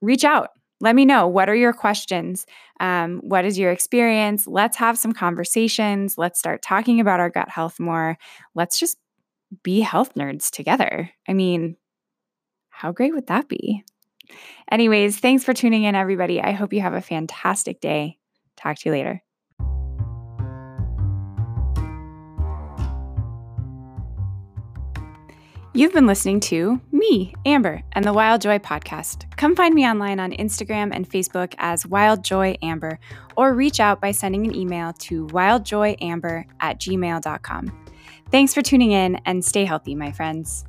reach 0.00 0.24
out 0.24 0.50
let 0.80 0.94
me 0.94 1.04
know 1.04 1.26
what 1.26 1.48
are 1.48 1.54
your 1.54 1.72
questions? 1.72 2.46
Um, 2.80 3.20
what 3.22 3.44
is 3.44 3.58
your 3.58 3.72
experience? 3.72 4.46
Let's 4.46 4.76
have 4.76 4.98
some 4.98 5.12
conversations. 5.12 6.16
Let's 6.16 6.38
start 6.38 6.62
talking 6.62 7.00
about 7.00 7.20
our 7.20 7.30
gut 7.30 7.48
health 7.48 7.80
more. 7.80 8.16
Let's 8.54 8.78
just 8.78 8.96
be 9.62 9.80
health 9.80 10.14
nerds 10.14 10.50
together. 10.50 11.10
I 11.26 11.34
mean 11.34 11.76
how 12.70 12.92
great 12.92 13.12
would 13.12 13.26
that 13.26 13.48
be? 13.48 13.82
Anyways 14.70 15.18
thanks 15.18 15.42
for 15.42 15.54
tuning 15.54 15.84
in 15.84 15.94
everybody. 15.94 16.40
I 16.40 16.52
hope 16.52 16.72
you 16.72 16.80
have 16.80 16.94
a 16.94 17.00
fantastic 17.00 17.80
day. 17.80 18.18
Talk 18.56 18.78
to 18.78 18.88
you 18.88 18.92
later 18.92 19.22
You've 25.78 25.92
been 25.92 26.08
listening 26.08 26.40
to 26.40 26.80
me, 26.90 27.32
Amber, 27.46 27.84
and 27.92 28.04
the 28.04 28.12
Wild 28.12 28.40
Joy 28.40 28.58
podcast. 28.58 29.30
Come 29.36 29.54
find 29.54 29.72
me 29.72 29.86
online 29.86 30.18
on 30.18 30.32
Instagram 30.32 30.90
and 30.92 31.08
Facebook 31.08 31.54
as 31.58 31.86
Wild 31.86 32.24
Joy 32.24 32.56
Amber, 32.62 32.98
or 33.36 33.54
reach 33.54 33.78
out 33.78 34.00
by 34.00 34.10
sending 34.10 34.44
an 34.44 34.56
email 34.56 34.92
to 34.94 35.28
wildjoyamber 35.28 36.46
at 36.58 36.80
gmail.com. 36.80 37.86
Thanks 38.32 38.54
for 38.54 38.60
tuning 38.60 38.90
in 38.90 39.20
and 39.24 39.44
stay 39.44 39.64
healthy, 39.64 39.94
my 39.94 40.10
friends. 40.10 40.64